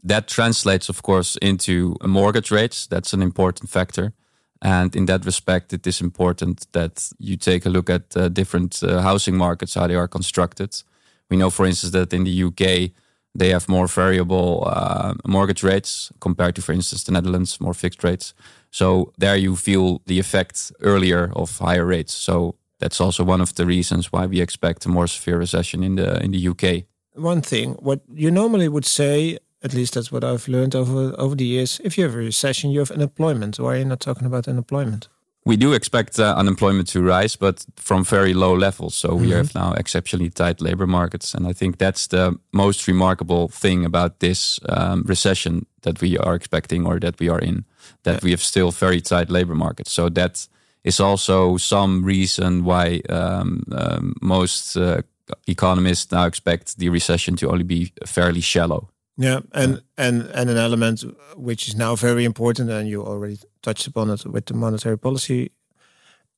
That 0.03 0.29
translates, 0.29 0.87
of 0.87 1.01
course, 1.01 1.35
into 1.41 1.97
mortgage 2.01 2.49
rates. 2.49 2.87
That's 2.87 3.11
an 3.11 3.21
important 3.21 3.69
factor. 3.69 4.13
And 4.61 4.95
in 4.95 5.05
that 5.05 5.25
respect, 5.25 5.73
it 5.73 5.85
is 5.85 6.01
important 6.01 6.67
that 6.71 7.09
you 7.19 7.37
take 7.37 7.65
a 7.65 7.69
look 7.69 7.89
at 7.89 8.17
uh, 8.17 8.29
different 8.29 8.81
uh, 8.83 9.01
housing 9.01 9.37
markets, 9.37 9.75
how 9.75 9.87
they 9.87 9.95
are 9.95 10.07
constructed. 10.07 10.83
We 11.29 11.37
know, 11.37 11.49
for 11.49 11.65
instance, 11.65 11.91
that 11.91 12.13
in 12.13 12.23
the 12.23 12.43
UK, 12.43 12.91
they 13.35 13.49
have 13.49 13.69
more 13.69 13.87
variable 13.87 14.63
uh, 14.65 15.13
mortgage 15.25 15.61
rates 15.61 16.11
compared 16.19 16.55
to, 16.55 16.61
for 16.61 16.73
instance, 16.73 17.03
the 17.03 17.11
Netherlands, 17.11 17.61
more 17.61 17.73
fixed 17.73 18.03
rates. 18.03 18.33
So 18.71 19.13
there 19.17 19.35
you 19.35 19.55
feel 19.55 20.01
the 20.05 20.19
effect 20.19 20.71
earlier 20.81 21.31
of 21.35 21.59
higher 21.59 21.85
rates. 21.85 22.13
So 22.13 22.55
that's 22.79 22.99
also 22.99 23.23
one 23.23 23.41
of 23.41 23.53
the 23.53 23.65
reasons 23.65 24.11
why 24.11 24.25
we 24.25 24.41
expect 24.41 24.85
a 24.85 24.89
more 24.89 25.07
severe 25.07 25.37
recession 25.37 25.83
in 25.83 25.95
the 25.95 26.23
in 26.23 26.31
the 26.31 26.47
UK. 26.47 26.85
One 27.13 27.41
thing, 27.41 27.77
what 27.79 28.01
you 28.13 28.31
normally 28.31 28.69
would 28.69 28.85
say 28.85 29.37
at 29.63 29.73
least 29.73 29.93
that's 29.93 30.11
what 30.11 30.23
I've 30.23 30.47
learned 30.47 30.75
over 30.75 31.13
over 31.17 31.35
the 31.35 31.45
years. 31.45 31.81
If 31.83 31.97
you 31.97 32.03
have 32.03 32.15
a 32.15 32.17
recession, 32.17 32.71
you 32.71 32.79
have 32.79 32.91
unemployment. 32.91 33.59
Why 33.59 33.73
are 33.73 33.79
you 33.79 33.85
not 33.85 33.99
talking 33.99 34.27
about 34.27 34.47
unemployment? 34.47 35.09
we 35.47 35.55
do 35.55 35.71
expect 35.71 36.19
uh, 36.19 36.35
unemployment 36.37 36.89
to 36.89 37.01
rise, 37.01 37.37
but 37.37 37.65
from 37.77 38.03
very 38.03 38.33
low 38.33 38.53
levels. 38.53 38.95
So 38.95 39.15
we 39.15 39.29
have 39.31 39.55
now 39.55 39.71
exceptionally 39.77 40.29
tight 40.29 40.59
labor 40.59 40.85
markets, 40.85 41.33
and 41.33 41.47
I 41.47 41.53
think 41.53 41.77
that's 41.77 42.07
the 42.07 42.37
most 42.51 42.85
remarkable 42.87 43.47
thing 43.47 43.85
about 43.85 44.19
this 44.19 44.59
um, 44.67 45.03
recession 45.07 45.65
that 45.81 46.01
we 46.01 46.17
are 46.17 46.35
expecting 46.35 46.85
or 46.85 46.99
that 46.99 47.17
we 47.19 47.29
are 47.29 47.39
in. 47.39 47.63
That 48.03 48.23
we 48.23 48.31
have 48.31 48.41
still 48.41 48.71
very 48.71 48.99
tight 48.99 49.29
labor 49.29 49.55
markets. 49.55 49.93
So 49.93 50.09
that 50.09 50.47
is 50.83 50.99
also 50.99 51.57
some 51.57 52.03
reason 52.03 52.65
why 52.65 53.01
um, 53.09 53.63
um, 53.71 54.15
most 54.21 54.75
uh, 54.75 55.01
economists 55.47 56.11
now 56.11 56.25
expect 56.25 56.77
the 56.77 56.89
recession 56.89 57.37
to 57.37 57.49
only 57.49 57.63
be 57.63 57.93
fairly 58.05 58.41
shallow. 58.41 58.89
Yeah, 59.17 59.39
and 59.51 59.81
and 59.97 60.29
and 60.33 60.49
an 60.49 60.57
element 60.57 61.03
which 61.35 61.67
is 61.67 61.75
now 61.75 61.95
very 61.95 62.23
important, 62.23 62.69
and 62.69 62.87
you 62.87 63.03
already 63.03 63.39
touched 63.61 63.87
upon 63.87 64.09
it 64.11 64.25
with 64.25 64.45
the 64.45 64.53
monetary 64.53 64.97
policy, 64.97 65.51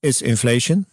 is 0.02 0.22
inflation. 0.22 0.86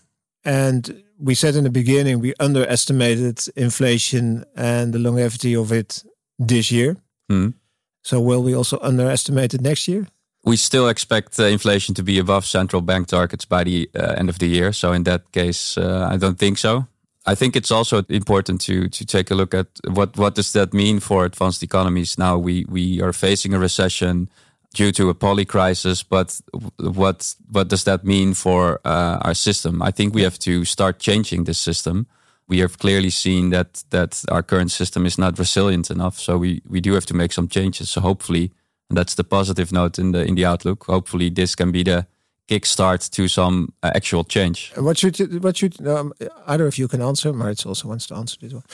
And 0.44 1.02
we 1.18 1.34
said 1.34 1.54
in 1.54 1.64
the 1.64 1.70
beginning 1.70 2.20
we 2.20 2.34
underestimated 2.40 3.40
inflation 3.56 4.44
and 4.56 4.92
the 4.92 4.98
longevity 4.98 5.54
of 5.56 5.72
it 5.72 6.04
this 6.38 6.70
year. 6.70 6.96
Mm. 7.30 7.54
So 8.02 8.20
will 8.20 8.42
we 8.42 8.54
also 8.54 8.78
underestimate 8.82 9.54
it 9.54 9.60
next 9.60 9.88
year? 9.88 10.06
We 10.44 10.56
still 10.56 10.88
expect 10.88 11.38
uh, 11.40 11.44
inflation 11.44 11.94
to 11.96 12.02
be 12.02 12.18
above 12.20 12.46
central 12.46 12.82
bank 12.82 13.08
targets 13.08 13.44
by 13.44 13.64
the 13.64 13.90
uh, 13.96 14.14
end 14.16 14.28
of 14.28 14.38
the 14.38 14.46
year. 14.46 14.72
So 14.72 14.92
in 14.92 15.02
that 15.04 15.32
case, 15.32 15.76
uh, 15.76 16.08
I 16.08 16.16
don't 16.16 16.38
think 16.38 16.58
so. 16.58 16.86
I 17.26 17.34
think 17.34 17.56
it's 17.56 17.70
also 17.70 18.02
important 18.08 18.60
to 18.62 18.88
to 18.88 19.04
take 19.04 19.30
a 19.30 19.34
look 19.34 19.54
at 19.54 19.66
what 19.88 20.16
what 20.16 20.34
does 20.34 20.52
that 20.52 20.72
mean 20.72 21.00
for 21.00 21.24
advanced 21.24 21.62
economies. 21.62 22.16
Now 22.16 22.38
we 22.38 22.64
we 22.68 23.02
are 23.02 23.12
facing 23.12 23.54
a 23.54 23.58
recession 23.58 24.28
due 24.74 24.92
to 24.92 25.08
a 25.08 25.14
poly 25.14 25.44
crisis, 25.44 26.04
but 26.04 26.40
what 26.78 27.34
what 27.50 27.68
does 27.68 27.84
that 27.84 28.04
mean 28.04 28.34
for 28.34 28.80
uh, 28.84 29.18
our 29.22 29.34
system? 29.34 29.82
I 29.82 29.90
think 29.90 30.14
we 30.14 30.22
have 30.22 30.38
to 30.38 30.64
start 30.64 30.98
changing 31.00 31.44
this 31.44 31.58
system. 31.58 32.06
We 32.48 32.60
have 32.60 32.78
clearly 32.78 33.10
seen 33.10 33.50
that 33.50 33.84
that 33.90 34.22
our 34.28 34.42
current 34.42 34.70
system 34.70 35.06
is 35.06 35.18
not 35.18 35.38
resilient 35.38 35.90
enough, 35.90 36.18
so 36.18 36.38
we 36.38 36.62
we 36.68 36.80
do 36.80 36.92
have 36.92 37.06
to 37.06 37.14
make 37.14 37.32
some 37.32 37.48
changes. 37.48 37.90
So 37.90 38.00
hopefully, 38.00 38.50
that's 38.94 39.14
the 39.14 39.24
positive 39.24 39.72
note 39.72 39.98
in 40.00 40.12
the 40.12 40.24
in 40.24 40.36
the 40.36 40.46
outlook. 40.46 40.84
Hopefully, 40.84 41.30
this 41.30 41.56
can 41.56 41.72
be 41.72 41.82
the 41.82 42.06
kickstart 42.48 43.10
to 43.10 43.28
some 43.28 43.72
uh, 43.82 43.90
actual 43.94 44.24
change. 44.24 44.72
What 44.76 44.98
should 44.98 45.18
you, 45.18 45.26
what 45.40 45.56
should 45.56 45.86
um, 45.86 46.12
either 46.46 46.66
of 46.66 46.78
you 46.78 46.88
can 46.88 47.02
answer? 47.02 47.32
Maritz 47.32 47.66
also 47.66 47.88
wants 47.88 48.06
to 48.06 48.14
answer 48.14 48.36
this 48.40 48.52
one. 48.52 48.64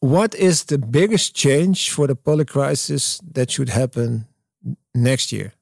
What 0.00 0.34
is 0.34 0.64
the 0.64 0.78
biggest 0.78 1.34
change 1.34 1.90
for 1.90 2.06
the 2.06 2.16
poly 2.16 2.44
crisis 2.44 3.20
that 3.32 3.50
should 3.50 3.68
happen 3.68 4.26
next 4.94 5.32
year? 5.32 5.52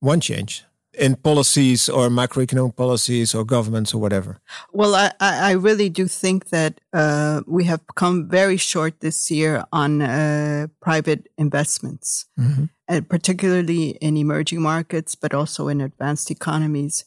One 0.00 0.20
change 0.20 0.64
in 0.96 1.16
policies 1.16 1.88
or 1.88 2.08
macroeconomic 2.08 2.76
policies 2.76 3.34
or 3.34 3.44
governments 3.44 3.94
or 3.94 4.00
whatever? 4.00 4.40
Well, 4.72 4.94
I, 4.94 5.12
I 5.20 5.52
really 5.52 5.88
do 5.88 6.08
think 6.08 6.48
that 6.48 6.80
uh, 6.92 7.42
we 7.46 7.64
have 7.64 7.82
come 7.94 8.28
very 8.28 8.56
short 8.56 9.00
this 9.00 9.30
year 9.30 9.64
on 9.72 10.02
uh, 10.02 10.68
private 10.80 11.28
investments, 11.36 12.26
mm-hmm. 12.38 12.64
and 12.88 13.08
particularly 13.08 13.90
in 14.00 14.16
emerging 14.16 14.62
markets, 14.62 15.14
but 15.14 15.34
also 15.34 15.68
in 15.68 15.80
advanced 15.80 16.30
economies. 16.30 17.04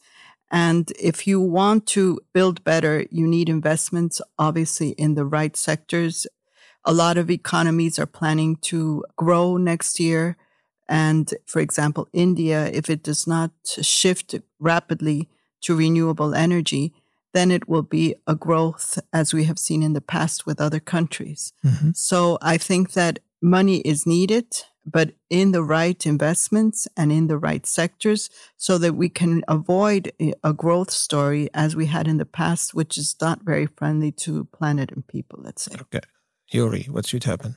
And 0.50 0.90
if 1.00 1.26
you 1.26 1.40
want 1.40 1.86
to 1.88 2.20
build 2.32 2.64
better, 2.64 3.06
you 3.10 3.26
need 3.26 3.48
investments, 3.48 4.20
obviously, 4.38 4.90
in 4.90 5.14
the 5.14 5.24
right 5.24 5.56
sectors. 5.56 6.26
A 6.84 6.92
lot 6.92 7.18
of 7.18 7.30
economies 7.30 7.98
are 7.98 8.06
planning 8.06 8.56
to 8.62 9.04
grow 9.16 9.56
next 9.56 10.00
year. 10.00 10.36
And 10.90 11.32
for 11.46 11.60
example, 11.60 12.08
India, 12.12 12.66
if 12.66 12.90
it 12.90 13.02
does 13.02 13.26
not 13.26 13.52
shift 13.64 14.34
rapidly 14.58 15.28
to 15.62 15.76
renewable 15.76 16.34
energy, 16.34 16.92
then 17.32 17.50
it 17.50 17.68
will 17.68 17.82
be 17.82 18.16
a 18.26 18.34
growth 18.34 18.98
as 19.12 19.32
we 19.32 19.44
have 19.44 19.58
seen 19.58 19.82
in 19.82 19.92
the 19.92 20.00
past 20.00 20.46
with 20.46 20.60
other 20.60 20.80
countries. 20.80 21.52
Mm-hmm. 21.64 21.92
So 21.94 22.38
I 22.42 22.58
think 22.58 22.92
that 22.92 23.20
money 23.40 23.78
is 23.78 24.06
needed 24.06 24.46
but 24.84 25.12
in 25.28 25.52
the 25.52 25.62
right 25.62 26.06
investments 26.06 26.88
and 26.96 27.12
in 27.12 27.26
the 27.26 27.38
right 27.38 27.66
sectors 27.66 28.30
so 28.56 28.78
that 28.78 28.94
we 28.94 29.08
can 29.08 29.42
avoid 29.48 30.12
a 30.42 30.52
growth 30.52 30.90
story 30.90 31.48
as 31.54 31.76
we 31.76 31.86
had 31.86 32.08
in 32.08 32.16
the 32.16 32.26
past, 32.26 32.74
which 32.74 32.96
is 32.96 33.14
not 33.20 33.42
very 33.42 33.66
friendly 33.66 34.12
to 34.12 34.44
planet 34.46 34.90
and 34.90 35.06
people, 35.06 35.40
let's 35.42 35.62
say. 35.62 35.76
Okay. 35.80 36.00
Jori, 36.52 36.88
what 36.88 37.06
should 37.06 37.24
happen? 37.24 37.56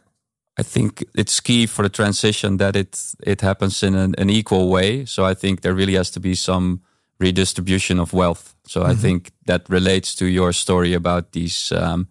I 0.59 0.63
think 0.63 1.03
it's 1.15 1.39
key 1.39 1.65
for 1.65 1.83
the 1.83 1.89
transition 1.89 2.57
that 2.57 2.75
it 2.75 3.15
it 3.25 3.41
happens 3.41 3.83
in 3.83 3.95
an, 3.95 4.13
an 4.17 4.29
equal 4.29 4.69
way. 4.69 5.05
So 5.05 5.25
I 5.25 5.33
think 5.33 5.61
there 5.61 5.73
really 5.73 5.95
has 5.95 6.11
to 6.11 6.19
be 6.19 6.35
some 6.35 6.81
redistribution 7.19 7.99
of 7.99 8.13
wealth. 8.13 8.55
So 8.67 8.81
mm-hmm. 8.81 8.91
I 8.91 8.95
think 8.95 9.31
that 9.45 9.69
relates 9.69 10.15
to 10.15 10.25
your 10.25 10.53
story 10.53 10.93
about 10.93 11.31
these 11.31 11.71
um, 11.71 12.07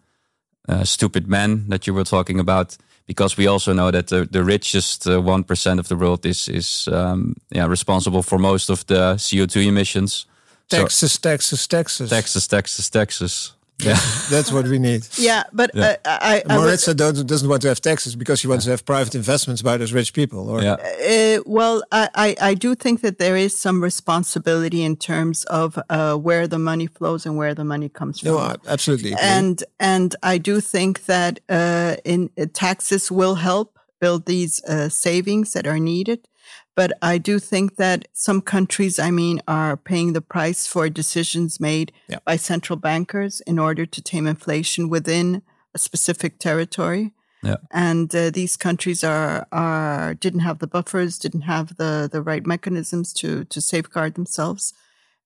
uh, 0.69 0.85
stupid 0.85 1.27
men 1.27 1.69
that 1.69 1.87
you 1.87 1.95
were 1.95 2.05
talking 2.05 2.41
about 2.41 2.77
because 3.07 3.37
we 3.37 3.47
also 3.47 3.73
know 3.73 3.91
that 3.91 4.07
the, 4.07 4.29
the 4.31 4.45
richest 4.45 5.07
uh, 5.07 5.21
one 5.21 5.45
uh, 5.49 5.79
of 5.79 5.89
the 5.89 5.97
world 5.97 6.27
is 6.27 6.49
is 6.49 6.89
um, 6.89 7.35
yeah 7.51 7.67
responsible 7.69 8.23
for 8.23 8.39
most 8.39 8.71
of 8.71 8.85
the 8.87 9.17
CO 9.31 9.47
two 9.47 9.61
emissions. 9.61 10.27
Texas, 10.69 11.13
so, 11.13 11.31
Texas, 11.31 11.67
Texas, 11.67 12.11
Texas, 12.11 12.47
Texas, 12.47 12.91
Texas. 12.91 13.53
Yeah, 13.83 13.99
that's 14.31 14.53
what 14.53 14.67
we 14.67 14.79
need. 14.79 15.07
Yeah, 15.23 15.45
but 15.53 15.71
yeah. 15.75 15.97
Uh, 16.05 16.19
I, 16.21 16.43
I 16.49 16.57
Maritza 16.57 16.91
would, 16.91 17.27
doesn't 17.27 17.49
want 17.49 17.63
to 17.63 17.69
have 17.69 17.81
taxes 17.81 18.17
because 18.17 18.41
she 18.41 18.49
wants 18.49 18.65
yeah. 18.65 18.71
to 18.71 18.73
have 18.73 18.85
private 18.85 19.15
investments 19.15 19.63
by 19.63 19.77
those 19.77 19.93
rich 19.93 20.13
people. 20.13 20.49
Or 20.49 20.63
yeah. 20.63 20.75
Uh, 20.75 21.43
well, 21.47 21.83
I, 21.93 22.35
I 22.41 22.55
do 22.55 22.75
think 22.75 23.03
that 23.03 23.19
there 23.19 23.37
is 23.37 23.59
some 23.59 23.83
responsibility 23.83 24.83
in 24.83 24.97
terms 24.97 25.45
of 25.45 25.79
uh, 25.91 26.17
where 26.17 26.49
the 26.49 26.59
money 26.59 26.87
flows 26.87 27.27
and 27.27 27.37
where 27.37 27.55
the 27.55 27.65
money 27.65 27.89
comes 27.89 28.21
from. 28.21 28.33
No, 28.33 28.57
absolutely. 28.67 29.15
And 29.21 29.63
and 29.79 30.17
I 30.23 30.39
do 30.39 30.61
think 30.61 31.07
that 31.07 31.41
uh, 31.49 31.97
in 32.05 32.31
uh, 32.39 32.47
taxes 32.53 33.11
will 33.11 33.37
help 33.37 33.79
build 34.01 34.27
these 34.27 34.63
uh, 34.65 34.89
savings 34.89 35.53
that 35.53 35.67
are 35.67 35.79
needed. 35.79 36.27
But 36.75 36.93
I 37.03 37.19
do 37.19 37.39
think 37.39 37.77
that 37.77 38.09
some 38.13 38.41
countries, 38.41 38.99
I 38.99 39.11
mean, 39.11 39.43
are 39.47 39.77
paying 39.77 40.15
the 40.15 40.23
price 40.23 40.67
for 40.67 40.89
decisions 40.89 41.61
made 41.61 41.93
yeah. 42.09 42.19
by 42.25 42.37
central 42.37 42.79
bankers 42.79 43.43
in 43.47 43.59
order 43.59 43.85
to 43.85 44.03
tame 44.03 44.27
inflation 44.27 44.89
within 44.89 45.43
a 45.75 45.79
specific 45.79 46.39
territory. 46.39 47.13
Yeah. 47.43 47.57
And 47.71 48.15
uh, 48.15 48.31
these 48.31 48.57
countries 48.57 49.03
are 49.05 49.47
are 49.51 50.15
didn't 50.15 50.41
have 50.41 50.61
the 50.61 50.67
buffers, 50.67 51.19
didn't 51.19 51.43
have 51.43 51.77
the 51.77 52.09
the 52.11 52.23
right 52.23 52.47
mechanisms 52.47 53.13
to 53.15 53.45
to 53.45 53.61
safeguard 53.61 54.15
themselves 54.15 54.73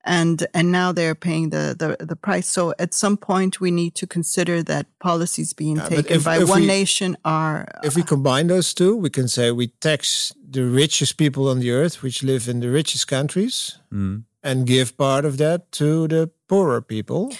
and 0.06 0.46
and 0.54 0.70
now 0.72 0.92
they're 0.92 1.14
paying 1.14 1.50
the, 1.50 1.74
the 1.78 2.04
the 2.04 2.16
price. 2.16 2.48
So 2.48 2.72
at 2.78 2.94
some 2.94 3.16
point 3.16 3.60
we 3.60 3.70
need 3.70 3.94
to 3.96 4.06
consider 4.06 4.62
that 4.62 4.86
policies 5.00 5.52
being 5.52 5.76
yeah, 5.76 5.88
taken 5.88 6.16
if, 6.16 6.24
by 6.24 6.38
if 6.38 6.48
one 6.48 6.62
we, 6.62 6.66
nation 6.66 7.16
are. 7.24 7.68
If 7.82 7.96
we 7.96 8.02
combine 8.02 8.46
those 8.46 8.72
two, 8.72 8.96
we 8.96 9.10
can 9.10 9.28
say 9.28 9.50
we 9.50 9.68
tax 9.80 10.32
the 10.56 10.64
richest 10.64 11.16
people 11.18 11.48
on 11.48 11.60
the 11.60 11.70
earth, 11.70 12.02
which 12.02 12.22
live 12.22 12.48
in 12.48 12.60
the 12.60 12.70
richest 12.70 13.06
countries, 13.06 13.78
mm. 13.92 14.24
and 14.42 14.66
give 14.66 14.96
part 14.96 15.24
of 15.24 15.36
that 15.36 15.70
to 15.70 16.08
the 16.08 16.30
poorer 16.48 16.80
people. 16.80 17.30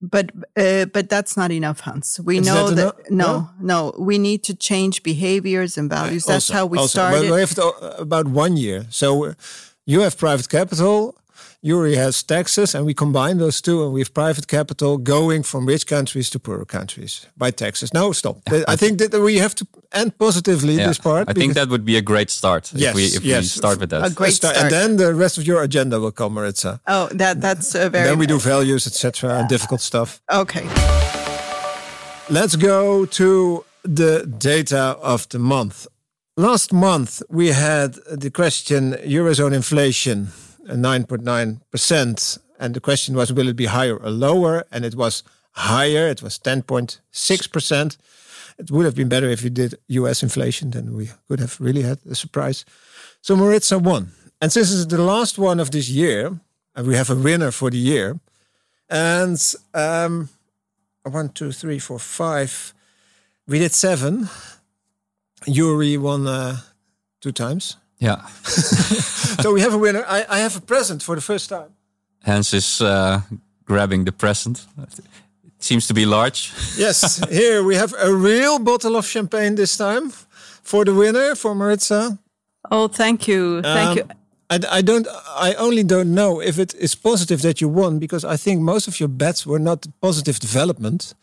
But 0.00 0.30
uh, 0.56 0.86
but 0.86 1.08
that's 1.08 1.36
not 1.36 1.50
enough, 1.50 1.80
Hans. 1.80 2.20
We 2.20 2.38
Is 2.38 2.46
know 2.46 2.70
that, 2.70 2.96
that 2.96 3.10
no, 3.10 3.50
no, 3.60 3.92
no, 3.92 3.94
we 3.98 4.18
need 4.18 4.42
to 4.44 4.54
change 4.54 5.02
behaviors 5.02 5.78
and 5.78 5.90
values. 5.90 6.24
That's 6.24 6.50
how 6.50 6.66
we 6.66 6.78
also, 6.78 6.98
started. 6.98 7.30
we 7.30 7.40
have 7.40 7.54
to, 7.54 7.66
about 7.98 8.26
one 8.28 8.56
year. 8.56 8.86
So 8.90 9.34
you 9.86 10.00
have 10.00 10.16
private 10.16 10.48
capital 10.48 11.14
Jori 11.66 11.96
has 11.96 12.22
taxes, 12.22 12.74
and 12.74 12.86
we 12.86 12.94
combine 12.94 13.38
those 13.38 13.60
two, 13.60 13.82
and 13.82 13.92
we 13.92 14.00
have 14.00 14.14
private 14.14 14.46
capital 14.46 14.98
going 14.98 15.42
from 15.42 15.66
rich 15.66 15.86
countries 15.86 16.30
to 16.30 16.38
poorer 16.38 16.64
countries 16.64 17.26
by 17.36 17.50
taxes. 17.50 17.92
No, 17.92 18.12
stop. 18.12 18.36
I 18.68 18.76
think 18.76 18.98
that 18.98 19.12
we 19.12 19.38
have 19.38 19.54
to 19.56 19.66
end 19.92 20.16
positively 20.16 20.74
yeah, 20.74 20.86
this 20.86 20.98
part. 20.98 21.28
I 21.28 21.32
think 21.32 21.54
that 21.54 21.68
would 21.68 21.84
be 21.84 21.96
a 21.96 22.02
great 22.02 22.30
start. 22.30 22.72
Yes, 22.72 22.90
if 22.90 22.94
we, 22.94 23.04
if 23.04 23.24
yes. 23.24 23.42
we 23.42 23.48
start 23.48 23.80
with 23.80 23.90
that. 23.90 24.06
A 24.06 24.14
great 24.14 24.34
start. 24.34 24.56
And 24.56 24.70
then 24.70 24.96
the 24.96 25.12
rest 25.14 25.38
of 25.38 25.46
your 25.46 25.62
agenda 25.62 25.98
will 25.98 26.12
come, 26.12 26.34
Maritza. 26.34 26.80
Oh, 26.86 27.08
that 27.12 27.40
that's 27.40 27.74
a 27.74 27.90
very. 27.90 28.08
Then 28.08 28.18
we 28.18 28.26
do 28.26 28.38
values, 28.38 28.86
etc., 28.86 29.38
and 29.38 29.48
difficult 29.48 29.80
stuff. 29.80 30.20
Okay. 30.30 30.64
Let's 32.30 32.56
go 32.56 33.06
to 33.06 33.64
the 33.82 34.26
data 34.38 34.96
of 35.02 35.28
the 35.28 35.38
month. 35.38 35.86
Last 36.36 36.72
month 36.72 37.22
we 37.28 37.48
had 37.48 37.94
the 38.12 38.30
question 38.30 38.92
Eurozone 39.04 39.54
inflation 39.54 40.28
9.9%. 40.68 42.38
And 42.58 42.74
the 42.74 42.80
question 42.80 43.14
was, 43.14 43.32
will 43.32 43.48
it 43.48 43.56
be 43.56 43.66
higher 43.66 43.96
or 43.96 44.10
lower? 44.10 44.64
And 44.72 44.84
it 44.84 44.94
was 44.94 45.22
higher. 45.52 46.08
It 46.08 46.22
was 46.22 46.38
10.6%. 46.38 47.96
It 48.58 48.70
would 48.70 48.84
have 48.84 48.94
been 48.94 49.08
better 49.08 49.28
if 49.28 49.42
you 49.42 49.50
did 49.50 49.74
US 49.88 50.22
inflation, 50.22 50.70
then 50.70 50.94
we 50.94 51.10
could 51.28 51.40
have 51.40 51.60
really 51.60 51.82
had 51.82 51.98
a 52.10 52.14
surprise. 52.14 52.64
So 53.20 53.36
Maritza 53.36 53.78
won. 53.78 54.12
And 54.40 54.52
since 54.52 54.72
it's 54.72 54.86
the 54.86 55.02
last 55.02 55.38
one 55.38 55.60
of 55.60 55.70
this 55.70 55.88
year, 55.88 56.38
and 56.74 56.86
we 56.86 56.94
have 56.94 57.10
a 57.10 57.14
winner 57.14 57.50
for 57.50 57.70
the 57.70 57.78
year, 57.78 58.18
and 58.88 59.40
um, 59.74 60.28
one, 61.02 61.30
two, 61.30 61.52
three, 61.52 61.78
four, 61.78 61.98
five, 61.98 62.72
we 63.46 63.58
did 63.58 63.72
seven. 63.72 64.28
Jori 65.46 65.98
won 65.98 66.26
uh, 66.26 66.58
two 67.20 67.32
times. 67.32 67.76
Yeah. 67.98 68.26
so 69.42 69.52
we 69.52 69.60
have 69.60 69.74
a 69.74 69.78
winner. 69.78 70.04
I, 70.06 70.24
I 70.28 70.38
have 70.38 70.56
a 70.56 70.60
present 70.60 71.02
for 71.02 71.14
the 71.14 71.22
first 71.22 71.48
time. 71.48 71.70
Hans 72.24 72.52
is 72.52 72.80
uh, 72.80 73.20
grabbing 73.64 74.04
the 74.04 74.12
present. 74.12 74.66
It 74.78 75.00
seems 75.58 75.86
to 75.86 75.94
be 75.94 76.04
large. 76.04 76.52
yes, 76.76 77.20
here 77.30 77.62
we 77.62 77.76
have 77.76 77.94
a 77.98 78.12
real 78.12 78.58
bottle 78.58 78.96
of 78.96 79.06
champagne 79.06 79.54
this 79.54 79.76
time 79.76 80.10
for 80.62 80.84
the 80.84 80.92
winner, 80.92 81.34
for 81.34 81.54
Maritza. 81.54 82.18
Oh, 82.70 82.88
thank 82.88 83.28
you, 83.28 83.62
thank 83.62 83.90
um, 83.90 83.96
you. 83.96 84.04
I, 84.50 84.78
I 84.78 84.82
don't. 84.82 85.06
I 85.36 85.54
only 85.54 85.82
don't 85.82 86.14
know 86.14 86.40
if 86.40 86.58
it 86.58 86.74
is 86.74 86.94
positive 86.94 87.42
that 87.42 87.60
you 87.60 87.68
won 87.68 87.98
because 87.98 88.24
I 88.24 88.36
think 88.36 88.60
most 88.60 88.88
of 88.88 89.00
your 89.00 89.08
bets 89.08 89.46
were 89.46 89.58
not 89.58 89.86
positive 90.00 90.38
development. 90.38 91.14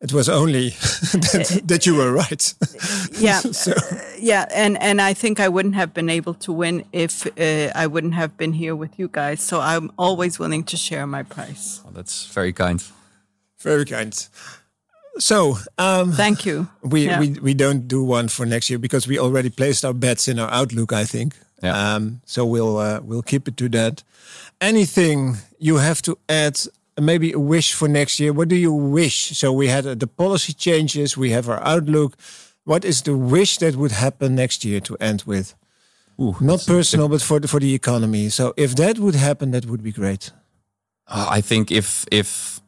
It 0.00 0.12
was 0.12 0.28
only 0.28 0.68
that, 1.12 1.62
that, 1.66 1.86
you 1.86 1.96
were 1.96 2.12
right. 2.12 2.54
yeah, 3.18 3.40
so. 3.40 3.72
uh, 3.72 4.00
yeah, 4.18 4.46
and 4.54 4.80
and 4.80 5.00
I 5.00 5.12
think 5.14 5.40
I 5.40 5.48
wouldn't 5.48 5.74
have 5.74 5.92
been 5.92 6.08
able 6.08 6.34
to 6.34 6.52
win 6.52 6.84
if 6.92 7.26
uh, 7.26 7.72
I 7.74 7.86
wouldn't 7.88 8.14
have 8.14 8.36
been 8.36 8.52
here 8.52 8.76
with 8.76 8.96
you 8.98 9.08
guys. 9.08 9.40
So 9.42 9.60
I'm 9.60 9.90
always 9.98 10.38
willing 10.38 10.62
to 10.64 10.76
share 10.76 11.06
my 11.06 11.24
price. 11.24 11.80
Oh, 11.84 11.90
that's 11.92 12.26
very 12.26 12.52
kind. 12.52 12.82
Very 13.58 13.84
kind. 13.84 14.28
So, 15.18 15.58
um, 15.78 16.12
thank 16.12 16.46
you. 16.46 16.68
We, 16.82 17.06
yeah. 17.06 17.18
we 17.18 17.30
we 17.40 17.54
don't 17.54 17.88
do 17.88 18.04
one 18.04 18.28
for 18.28 18.46
next 18.46 18.70
year 18.70 18.78
because 18.78 19.08
we 19.08 19.18
already 19.18 19.50
placed 19.50 19.84
our 19.84 19.94
bets 19.94 20.28
in 20.28 20.38
our 20.38 20.50
outlook. 20.50 20.92
I 20.92 21.06
think. 21.06 21.34
Yeah. 21.60 21.94
Um, 21.94 22.20
so 22.24 22.46
we'll 22.46 22.78
uh, 22.78 23.00
we'll 23.02 23.22
keep 23.22 23.48
it 23.48 23.56
to 23.56 23.68
that. 23.70 24.04
Anything 24.60 25.38
you 25.58 25.78
have 25.78 26.02
to 26.02 26.16
add? 26.28 26.60
Maybe 27.00 27.32
a 27.32 27.38
wish 27.38 27.74
for 27.74 27.88
next 27.88 28.18
year. 28.20 28.32
What 28.32 28.48
do 28.48 28.56
you 28.56 28.72
wish? 28.72 29.38
So 29.38 29.52
we 29.52 29.68
had 29.68 29.86
uh, 29.86 29.94
the 29.94 30.06
policy 30.06 30.52
changes. 30.52 31.16
We 31.16 31.30
have 31.30 31.48
our 31.48 31.62
outlook. 31.62 32.16
What 32.64 32.84
is 32.84 33.02
the 33.02 33.16
wish 33.16 33.58
that 33.58 33.74
would 33.76 33.92
happen 33.92 34.34
next 34.34 34.64
year 34.64 34.80
to 34.80 34.96
end 35.00 35.22
with? 35.26 35.54
Ooh, 36.20 36.36
Not 36.40 36.66
personal, 36.66 37.08
but 37.08 37.22
for 37.22 37.40
the, 37.40 37.48
for 37.48 37.60
the 37.60 37.74
economy. 37.74 38.28
So 38.28 38.52
if 38.56 38.74
that 38.74 38.98
would 38.98 39.14
happen, 39.14 39.52
that 39.52 39.66
would 39.66 39.82
be 39.82 39.92
great. 39.92 40.32
Uh, 41.06 41.26
I 41.30 41.40
think 41.40 41.70
if 41.70 42.04
if 42.10 42.60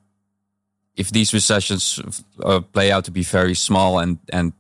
if 0.97 1.11
these 1.11 1.35
recessions 1.35 2.01
uh, 2.43 2.61
play 2.73 2.93
out 2.93 3.05
to 3.05 3.11
be 3.11 3.23
very 3.23 3.55
small 3.55 3.99
and 3.99 4.19
and 4.33 4.53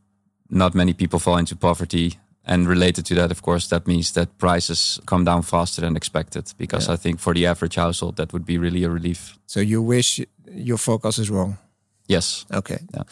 not 0.48 0.74
many 0.74 0.92
people 0.92 1.18
fall 1.18 1.38
into 1.38 1.56
poverty, 1.56 2.18
and 2.44 2.66
related 2.66 3.06
to 3.06 3.14
that, 3.14 3.30
of 3.30 3.42
course, 3.42 3.68
that 3.68 3.86
means 3.86 4.12
that 4.12 4.38
prices 4.38 5.00
come 5.06 5.24
down 5.24 5.42
faster 5.42 5.82
than 5.82 5.96
expected. 5.96 6.52
Because 6.56 6.88
yeah. 6.88 6.94
I 6.94 6.96
think 6.96 7.20
for 7.20 7.34
the 7.34 7.46
average 7.46 7.76
household, 7.76 8.16
that 8.16 8.32
would 8.32 8.44
be 8.44 8.58
really 8.58 8.84
a 8.84 8.90
relief. 8.90 9.38
So 9.46 9.60
you 9.60 9.82
wish 9.82 10.20
your 10.50 10.78
forecast 10.78 11.18
is 11.18 11.30
wrong. 11.30 11.58
Yes. 12.06 12.44
Okay. 12.52 12.78
Yeah. 12.92 13.02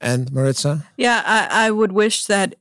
And 0.00 0.32
Maritza? 0.32 0.86
Yeah, 0.96 1.22
I, 1.26 1.66
I 1.66 1.70
would 1.70 1.92
wish 1.92 2.26
that 2.26 2.54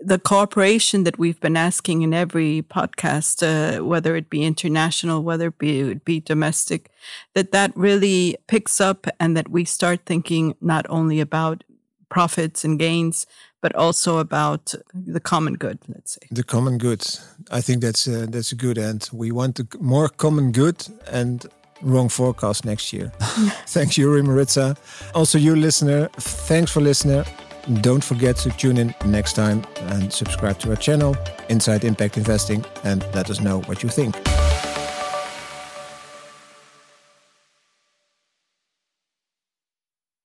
the 0.00 0.18
cooperation 0.18 1.04
that 1.04 1.18
we've 1.18 1.40
been 1.40 1.56
asking 1.56 2.02
in 2.02 2.14
every 2.14 2.62
podcast, 2.62 3.42
uh, 3.42 3.84
whether 3.84 4.16
it 4.16 4.30
be 4.30 4.44
international, 4.44 5.22
whether 5.22 5.48
it 5.48 5.58
be, 5.58 5.80
it 5.80 6.04
be 6.04 6.20
domestic, 6.20 6.90
that 7.34 7.52
that 7.52 7.76
really 7.76 8.36
picks 8.46 8.80
up 8.80 9.06
and 9.18 9.36
that 9.36 9.48
we 9.48 9.64
start 9.64 10.00
thinking 10.06 10.54
not 10.60 10.86
only 10.88 11.20
about 11.20 11.64
profits 12.08 12.64
and 12.64 12.78
gains, 12.78 13.26
but 13.60 13.74
also 13.74 14.18
about 14.18 14.74
the 14.94 15.20
common 15.20 15.54
good. 15.54 15.78
Let's 15.88 16.14
say 16.14 16.26
the 16.30 16.44
common 16.44 16.78
good. 16.78 17.04
I 17.50 17.60
think 17.60 17.82
that's 17.82 18.06
a, 18.06 18.26
that's 18.26 18.52
a 18.52 18.56
good 18.56 18.78
end. 18.78 19.08
We 19.12 19.32
want 19.32 19.60
more 19.80 20.08
common 20.08 20.52
good 20.52 20.86
and 21.10 21.46
wrong 21.82 22.08
forecast 22.08 22.64
next 22.64 22.92
year. 22.92 23.12
Thanks, 23.66 23.96
Jori 23.96 24.24
Maritza. 24.24 24.76
Also, 25.14 25.38
you 25.38 25.54
listener, 25.54 26.08
thanks 26.18 26.70
for 26.70 26.80
listening. 26.80 27.24
Don't 27.80 28.02
forget 28.02 28.36
to 28.36 28.50
tune 28.50 28.78
in 28.78 28.94
next 29.04 29.34
time 29.34 29.64
and 29.76 30.12
subscribe 30.12 30.58
to 30.60 30.70
our 30.70 30.76
channel, 30.76 31.16
Inside 31.48 31.84
Impact 31.84 32.16
Investing, 32.16 32.64
and 32.82 33.04
let 33.14 33.28
us 33.30 33.40
know 33.40 33.60
what 33.62 33.82
you 33.82 33.88
think. 33.88 34.16